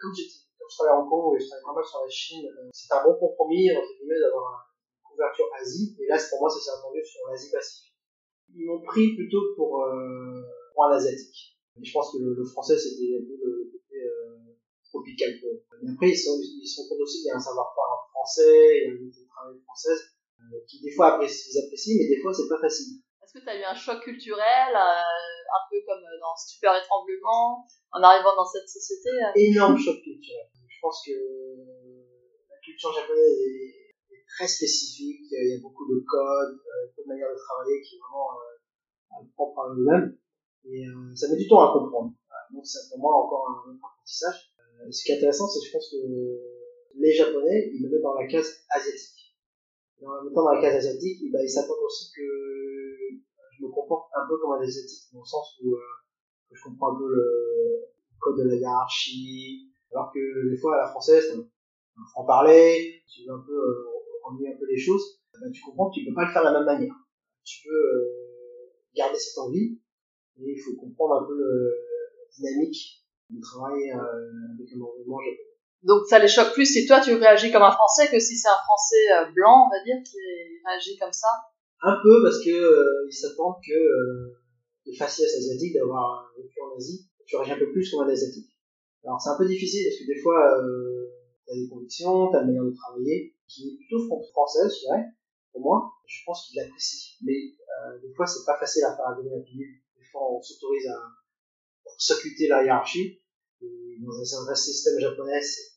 comme, 0.00 0.12
comme 0.14 0.68
je 0.70 0.76
travaille 0.76 0.94
en 0.94 1.02
Hong 1.02 1.10
Kong 1.10 1.34
et 1.34 1.40
je 1.40 1.46
travaille 1.46 1.64
pas 1.64 1.74
mal 1.74 1.84
sur 1.84 2.00
la 2.02 2.10
Chine, 2.10 2.46
euh, 2.46 2.70
c'est 2.72 2.92
un 2.94 3.02
bon 3.04 3.14
compromis 3.18 3.70
entre 3.70 3.92
guillemets 3.98 4.20
d'avoir 4.20 4.70
une 5.02 5.10
couverture 5.10 5.46
Asie. 5.60 5.96
Et 5.98 6.06
là, 6.06 6.18
pour 6.30 6.40
moi, 6.40 6.50
ça 6.50 6.58
s'est 6.58 6.74
attendu 6.78 7.02
sur 7.04 7.20
l'Asie 7.30 7.50
Pacifique. 7.50 7.94
Ils 8.54 8.66
m'ont 8.66 8.82
pris 8.82 9.14
plutôt 9.14 9.42
pour, 9.56 9.82
euh, 9.82 10.42
pour 10.74 10.84
un 10.86 10.92
asiatique. 10.92 11.58
Et 11.80 11.84
je 11.84 11.92
pense 11.92 12.12
que 12.12 12.18
le, 12.18 12.44
français, 12.44 12.76
c'était 12.76 13.16
un 13.16 13.24
peu 13.24 13.36
le 13.42 13.72
côté 13.72 13.96
euh, 13.96 14.54
tropical. 14.84 15.30
Mais 15.82 15.92
après, 15.92 16.10
ils 16.10 16.18
sont, 16.18 16.38
ils 16.38 16.66
sont 16.66 16.84
aussi 17.00 17.22
qu'il 17.22 17.28
y 17.28 17.30
a 17.30 17.36
un 17.36 17.40
savoir-faire 17.40 18.08
français, 18.12 18.76
il 18.76 18.82
y 18.82 18.86
a 18.86 18.92
une 18.92 19.10
travail 19.10 19.58
française 19.64 20.12
qui 20.66 20.80
des 20.82 20.92
fois 20.92 21.14
apprécient, 21.14 21.50
ils 21.52 21.64
apprécient, 21.64 21.96
mais 21.98 22.08
des 22.08 22.20
fois 22.20 22.32
c'est 22.32 22.48
pas 22.48 22.60
facile. 22.60 23.00
Est-ce 23.22 23.40
que 23.40 23.44
tu 23.44 23.48
as 23.48 23.60
eu 23.60 23.64
un 23.64 23.74
choc 23.74 24.02
culturel, 24.02 24.72
euh, 24.74 25.32
un 25.56 25.62
peu 25.70 25.78
comme 25.86 26.02
dans 26.20 26.36
Super 26.36 26.76
Étranglement, 26.76 27.64
en 27.92 28.02
arrivant 28.02 28.36
dans 28.36 28.44
cette 28.44 28.68
société 28.68 29.08
euh? 29.08 29.32
Énorme 29.36 29.78
choc 29.78 29.96
culturel. 30.02 30.48
Je 30.68 30.78
pense 30.80 31.02
que 31.06 31.12
la 31.12 32.58
culture 32.64 32.92
japonaise 32.92 33.38
est, 33.40 33.92
est 34.10 34.24
très 34.26 34.48
spécifique, 34.48 35.28
il 35.30 35.48
y 35.48 35.56
a 35.56 35.60
beaucoup 35.62 35.86
de 35.88 36.04
codes, 36.04 36.58
euh, 36.60 36.88
beaucoup 36.88 37.08
de 37.08 37.08
manières 37.08 37.30
de 37.30 37.38
travailler 37.38 37.80
qui 37.80 37.96
est 37.96 38.00
vraiment 38.00 38.36
euh, 38.36 39.24
propre 39.34 39.60
à 39.60 39.68
eux-mêmes, 39.72 40.18
et 40.64 40.86
euh, 40.88 41.14
ça 41.14 41.28
met 41.28 41.36
du 41.36 41.48
temps 41.48 41.62
à 41.62 41.72
comprendre. 41.72 42.12
Donc 42.52 42.66
c'est 42.66 42.88
pour 42.90 42.98
moi 42.98 43.14
encore 43.16 43.48
un, 43.48 43.76
apprentissage. 43.76 44.52
ce 44.90 45.04
qui 45.04 45.12
est 45.12 45.16
intéressant, 45.16 45.48
c'est 45.48 45.60
que 45.60 45.66
je 45.66 45.72
pense 45.72 45.88
que 45.90 45.96
les 47.00 47.12
Japonais, 47.14 47.70
ils 47.72 47.82
me 47.82 47.88
mettent 47.88 48.02
dans 48.02 48.14
la 48.14 48.26
case 48.26 48.64
asiatique 48.68 49.21
en 50.06 50.24
même 50.24 50.32
temps 50.34 50.44
dans 50.44 50.52
la 50.52 50.60
case 50.60 50.76
asiatique, 50.76 51.30
ben, 51.32 51.40
ils 51.42 51.48
s'attendent 51.48 51.84
aussi 51.84 52.10
que 52.14 52.22
je 53.56 53.64
me 53.64 53.70
comporte 53.70 54.10
un 54.14 54.26
peu 54.28 54.38
comme 54.38 54.52
un 54.52 54.60
asiatique, 54.60 55.12
dans 55.12 55.20
le 55.20 55.26
sens 55.26 55.58
où 55.62 55.74
euh, 55.74 55.80
je 56.50 56.62
comprends 56.64 56.94
un 56.94 56.98
peu 56.98 57.08
le 57.08 57.92
code 58.18 58.38
de 58.38 58.48
la 58.48 58.56
hiérarchie, 58.56 59.70
alors 59.92 60.12
que 60.12 60.50
des 60.50 60.56
fois 60.56 60.74
à 60.76 60.84
la 60.84 60.88
française, 60.88 61.30
un 61.32 62.06
franc-parler, 62.12 63.02
tu 63.06 63.24
veux 63.24 63.34
un 63.34 63.44
peu 63.46 63.52
euh, 63.52 63.84
ennuyer 64.24 64.54
un 64.54 64.58
peu 64.58 64.66
les 64.66 64.78
choses, 64.78 65.20
ben, 65.40 65.50
tu 65.50 65.62
comprends 65.62 65.90
que 65.90 66.00
tu 66.00 66.06
peux 66.06 66.14
pas 66.14 66.26
le 66.26 66.32
faire 66.32 66.42
de 66.42 66.48
la 66.48 66.58
même 66.58 66.66
manière. 66.66 66.94
Tu 67.44 67.66
peux 67.66 67.74
euh, 67.74 68.72
garder 68.94 69.18
cette 69.18 69.38
envie, 69.38 69.80
et 70.38 70.52
il 70.52 70.60
faut 70.60 70.74
comprendre 70.80 71.22
un 71.22 71.26
peu 71.26 71.36
le, 71.36 71.70
la 72.18 72.24
dynamique 72.34 73.04
du 73.28 73.40
travail 73.40 73.90
euh, 73.90 74.54
avec 74.54 74.72
un 74.72 74.80
environnement 74.80 75.20
japonais. 75.20 75.51
Donc 75.82 76.06
ça 76.08 76.18
les 76.18 76.28
choque 76.28 76.52
plus 76.52 76.66
si 76.66 76.86
toi 76.86 77.00
tu 77.00 77.14
réagis 77.14 77.50
comme 77.50 77.62
un 77.62 77.72
Français 77.72 78.08
que 78.08 78.20
si 78.20 78.36
c'est 78.36 78.48
un 78.48 78.62
Français 78.64 79.04
euh, 79.18 79.32
blanc, 79.32 79.66
on 79.66 79.70
va 79.70 79.82
dire, 79.82 79.96
qui 80.04 80.16
réagit 80.64 80.96
comme 80.96 81.12
ça. 81.12 81.28
Un 81.82 81.98
peu 82.02 82.22
parce 82.22 82.38
que 82.44 82.50
euh, 82.50 83.06
ils 83.08 83.12
s'attendent 83.12 83.60
que 83.66 83.74
euh, 83.74 84.38
les 84.86 84.94
faciès 84.94 85.34
asiatiques 85.36 85.74
d'avoir 85.74 86.32
vécu 86.36 86.60
en 86.60 86.76
Asie, 86.76 87.08
tu 87.26 87.36
réagis 87.36 87.52
un 87.52 87.58
peu 87.58 87.72
plus 87.72 87.90
comme 87.90 88.06
un 88.06 88.08
asiatique. 88.08 88.50
Alors 89.04 89.20
c'est 89.20 89.30
un 89.30 89.36
peu 89.36 89.46
difficile 89.46 89.86
parce 89.88 89.98
que 89.98 90.06
des 90.06 90.20
fois 90.20 90.62
euh, 90.62 91.10
t'as 91.46 91.54
des 91.54 91.68
convictions, 91.68 92.30
t'as 92.30 92.42
une 92.42 92.46
manière 92.46 92.64
de 92.64 92.74
travailler 92.76 93.34
qui 93.48 93.68
est 93.68 93.76
plutôt 93.76 94.06
française, 94.30 94.72
je 94.72 94.86
dirais. 94.86 95.06
Pour 95.50 95.62
moi, 95.62 95.92
je 96.06 96.22
pense 96.24 96.46
qu'ils 96.46 96.62
l'apprécient. 96.62 97.18
Mais 97.22 97.34
euh, 97.34 97.98
des 98.00 98.14
fois 98.14 98.26
c'est 98.26 98.44
pas 98.46 98.56
facile 98.58 98.84
à 98.84 98.94
faire 98.94 99.08
à 99.08 99.14
donner 99.16 99.34
un 99.34 99.42
Des 99.42 100.04
fois 100.12 100.32
on 100.32 100.40
s'autorise 100.40 100.86
à 100.86 100.98
s'occulter 101.98 102.46
la 102.46 102.62
hiérarchie 102.62 103.18
et 103.62 103.98
dans 104.00 104.12
un 104.12 104.44
vrai 104.44 104.56
système 104.56 104.98
japonais, 104.98 105.40
c'est 105.40 105.71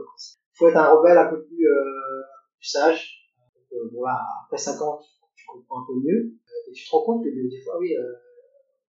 apprécié. 0.00 0.38
Il 0.54 0.56
faut 0.58 0.68
être 0.68 0.76
un 0.76 0.90
rebelle 0.90 1.18
un 1.18 1.30
peu 1.30 1.44
plus, 1.44 1.66
euh, 1.66 2.22
plus 2.56 2.68
sage. 2.68 3.32
Donc, 3.54 3.80
euh, 3.80 3.90
bon 3.92 4.04
là, 4.04 4.18
après 4.44 4.58
5 4.58 4.80
ans, 4.82 5.00
tu, 5.34 5.44
comprends 5.46 5.82
un 5.82 5.86
peu 5.86 5.94
mieux. 5.94 6.34
Euh, 6.34 6.70
et 6.70 6.72
tu 6.72 6.84
te 6.84 6.90
rends 6.90 7.04
compte 7.04 7.24
que 7.24 7.30
des 7.30 7.60
fois, 7.62 7.78
oui, 7.78 7.96
euh, 7.96 8.12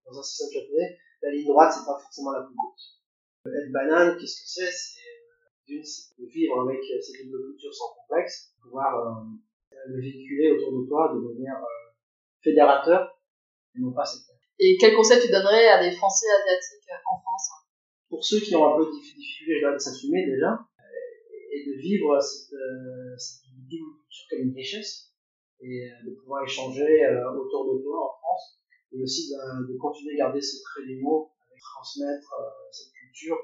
dans 0.06 0.17
un 0.17 0.24
système 0.24 0.62
japonais, 0.62 0.98
la 1.22 1.32
ligne 1.32 1.48
droite, 1.48 1.74
c'est 1.74 1.86
pas 1.86 2.00
forcément 2.00 2.32
la 2.32 2.41
plus 2.41 2.56
courte. 2.56 2.80
Être 3.45 3.72
banane, 3.72 4.17
qu'est-ce 4.17 4.41
que 4.41 4.48
c'est? 4.48 4.72
C'est 4.72 5.00
d'une, 5.67 5.84
c'est 5.84 6.22
de 6.22 6.28
vivre 6.28 6.62
avec 6.62 6.80
cette 6.84 7.26
double 7.26 7.52
culture 7.52 7.74
sans 7.74 7.93
complexe, 7.95 8.54
pouvoir 8.62 9.08
euh, 9.08 9.76
le 9.88 10.02
véhiculer 10.02 10.52
autour 10.52 10.82
de 10.82 10.88
toi 10.88 11.13
de 11.13 11.19
manière 11.19 11.58
euh, 11.58 11.93
fédérateur 12.41 13.19
et 13.76 13.80
non 13.80 13.91
pas 13.91 14.06
sectaire. 14.06 14.36
Et 14.60 14.78
quel 14.80 14.95
conseil 14.95 15.22
tu 15.22 15.32
donnerais 15.32 15.69
à 15.69 15.82
des 15.82 15.95
Français 15.95 16.28
asiatiques 16.41 16.89
en 17.10 17.19
France? 17.22 17.50
Pour 18.10 18.26
ceux 18.26 18.39
qui 18.39 18.56
ont 18.56 18.74
un 18.74 18.78
peu 18.78 18.86
de 18.86 18.91
difficulté 18.91 19.62
de 19.62 19.78
s'assumer 19.78 20.26
déjà, 20.26 20.60
et 21.60 21.65
de 21.65 21.76
vivre 21.78 22.19
cette, 22.22 22.54
euh, 22.54 23.17
cette 23.17 23.43
culture 23.43 24.00
comme 24.30 24.39
une 24.39 24.56
richesse, 24.56 25.12
et 25.62 25.89
de 26.06 26.15
pouvoir 26.15 26.43
échanger 26.43 27.04
euh, 27.04 27.36
autour 27.36 27.74
de 27.74 27.84
toi 27.84 28.06
en 28.06 28.17
France, 28.17 28.63
et 28.93 29.04
aussi 29.04 29.30
de, 29.30 29.74
de 29.74 29.78
continuer 29.78 30.13
à 30.15 30.26
garder 30.26 30.41
ce 30.41 30.62
trait 30.63 30.86
d'humour, 30.88 31.36
et 31.52 31.60
transmettre 31.60 32.34
euh, 32.39 32.72
cette 32.72 32.93
culture 32.93 33.38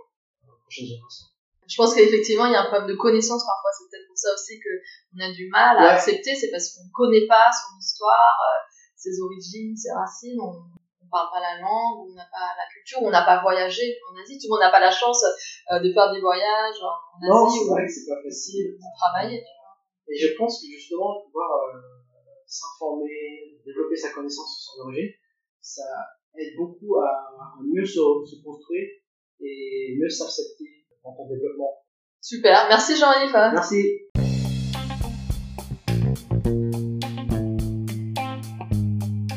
aux 0.47 0.61
prochaines 0.61 0.87
générations. 0.87 1.27
Je 1.67 1.75
pense 1.75 1.95
qu'effectivement, 1.95 2.45
il 2.45 2.53
y 2.53 2.55
a 2.55 2.61
un 2.61 2.69
problème 2.69 2.87
de 2.87 2.95
connaissance 2.95 3.43
parfois. 3.43 3.71
C'est 3.73 3.89
peut-être 3.89 4.07
pour 4.07 4.17
ça 4.17 4.29
aussi 4.33 4.61
qu'on 4.61 5.19
a 5.19 5.33
du 5.33 5.49
mal 5.49 5.77
à 5.77 5.81
ouais. 5.81 5.89
accepter. 5.97 6.35
C'est 6.35 6.51
parce 6.51 6.69
qu'on 6.69 6.85
ne 6.85 6.93
connaît 6.93 7.25
pas 7.25 7.49
son 7.49 7.73
histoire, 7.81 8.37
ses 8.95 9.19
origines, 9.19 9.75
ses 9.75 9.91
racines. 9.91 10.39
On 10.39 10.61
parle 11.15 11.31
pas 11.31 11.39
la 11.39 11.55
langue, 11.63 12.11
on 12.11 12.13
n'a 12.13 12.27
pas 12.27 12.51
la 12.59 12.67
culture, 12.67 12.99
on 12.99 13.09
n'a 13.09 13.23
pas 13.23 13.39
voyagé 13.39 13.95
en 14.11 14.19
Asie, 14.19 14.35
tout 14.35 14.51
le 14.51 14.59
monde 14.59 14.67
n'a 14.67 14.71
pas 14.71 14.83
la 14.83 14.91
chance 14.91 15.23
euh, 15.23 15.79
de 15.79 15.87
faire 15.95 16.11
des 16.11 16.19
voyages 16.19 16.81
en 16.83 16.91
Asie 17.23 17.31
non, 17.31 17.47
c'est 17.47 17.71
vrai 17.71 17.87
que 17.87 17.91
c'est 17.91 18.07
pas 18.11 18.19
facile 18.19 18.75
de 18.75 18.89
travailler. 18.99 19.39
Tu 19.39 19.53
vois. 19.55 19.75
Et 20.11 20.17
je 20.19 20.35
pense 20.35 20.59
que 20.59 20.67
justement 20.67 21.23
pouvoir 21.23 21.71
euh, 21.71 21.79
s'informer, 22.43 23.55
développer 23.63 23.95
sa 23.95 24.11
connaissance 24.11 24.51
sur 24.59 24.75
son 24.75 24.91
origine, 24.91 25.15
ça 25.61 25.87
aide 26.35 26.53
beaucoup 26.59 26.99
à, 26.99 27.07
à 27.07 27.55
mieux 27.63 27.85
se, 27.85 28.03
se, 28.27 28.43
construire 28.43 28.87
et 29.39 29.95
mieux 29.95 30.09
s'accepter 30.09 30.83
dans 31.03 31.15
ton 31.15 31.27
développement. 31.31 31.79
Super, 32.19 32.67
merci 32.67 32.97
Jean-Yves. 32.97 33.31
Merci. 33.53 34.11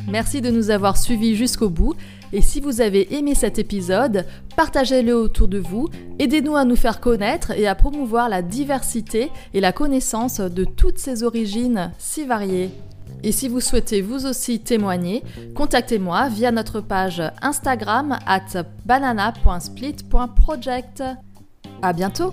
Merci 0.09 0.41
de 0.41 0.51
nous 0.51 0.71
avoir 0.71 0.97
suivis 0.97 1.37
jusqu'au 1.37 1.69
bout. 1.69 1.95
Et 2.33 2.43
si 2.43 2.61
vous 2.61 2.81
avez 2.81 3.15
aimé 3.15 3.35
cet 3.35 3.59
épisode, 3.59 4.25
partagez-le 4.57 5.15
autour 5.15 5.49
de 5.49 5.59
vous, 5.59 5.89
aidez-nous 6.19 6.57
à 6.57 6.65
nous 6.65 6.77
faire 6.77 7.01
connaître 7.01 7.51
et 7.53 7.67
à 7.67 7.75
promouvoir 7.75 8.29
la 8.29 8.43
diversité 8.43 9.31
et 9.55 9.61
la 9.61 9.73
connaissance 9.73 10.41
de 10.41 10.65
toutes 10.65 10.99
ces 10.99 11.23
origines 11.23 11.93
si 11.99 12.25
variées. 12.25 12.71
Et 13.23 13.33
si 13.33 13.49
vous 13.49 13.61
souhaitez 13.61 14.03
vous 14.03 14.27
aussi 14.27 14.61
témoigner, 14.61 15.25
contactez-moi 15.55 16.29
via 16.29 16.53
notre 16.53 16.81
page 16.81 17.23
Instagram 17.43 18.19
at 18.27 18.63
banana.split.project. 18.85 21.03
À 21.83 21.93
bientôt! 21.93 22.33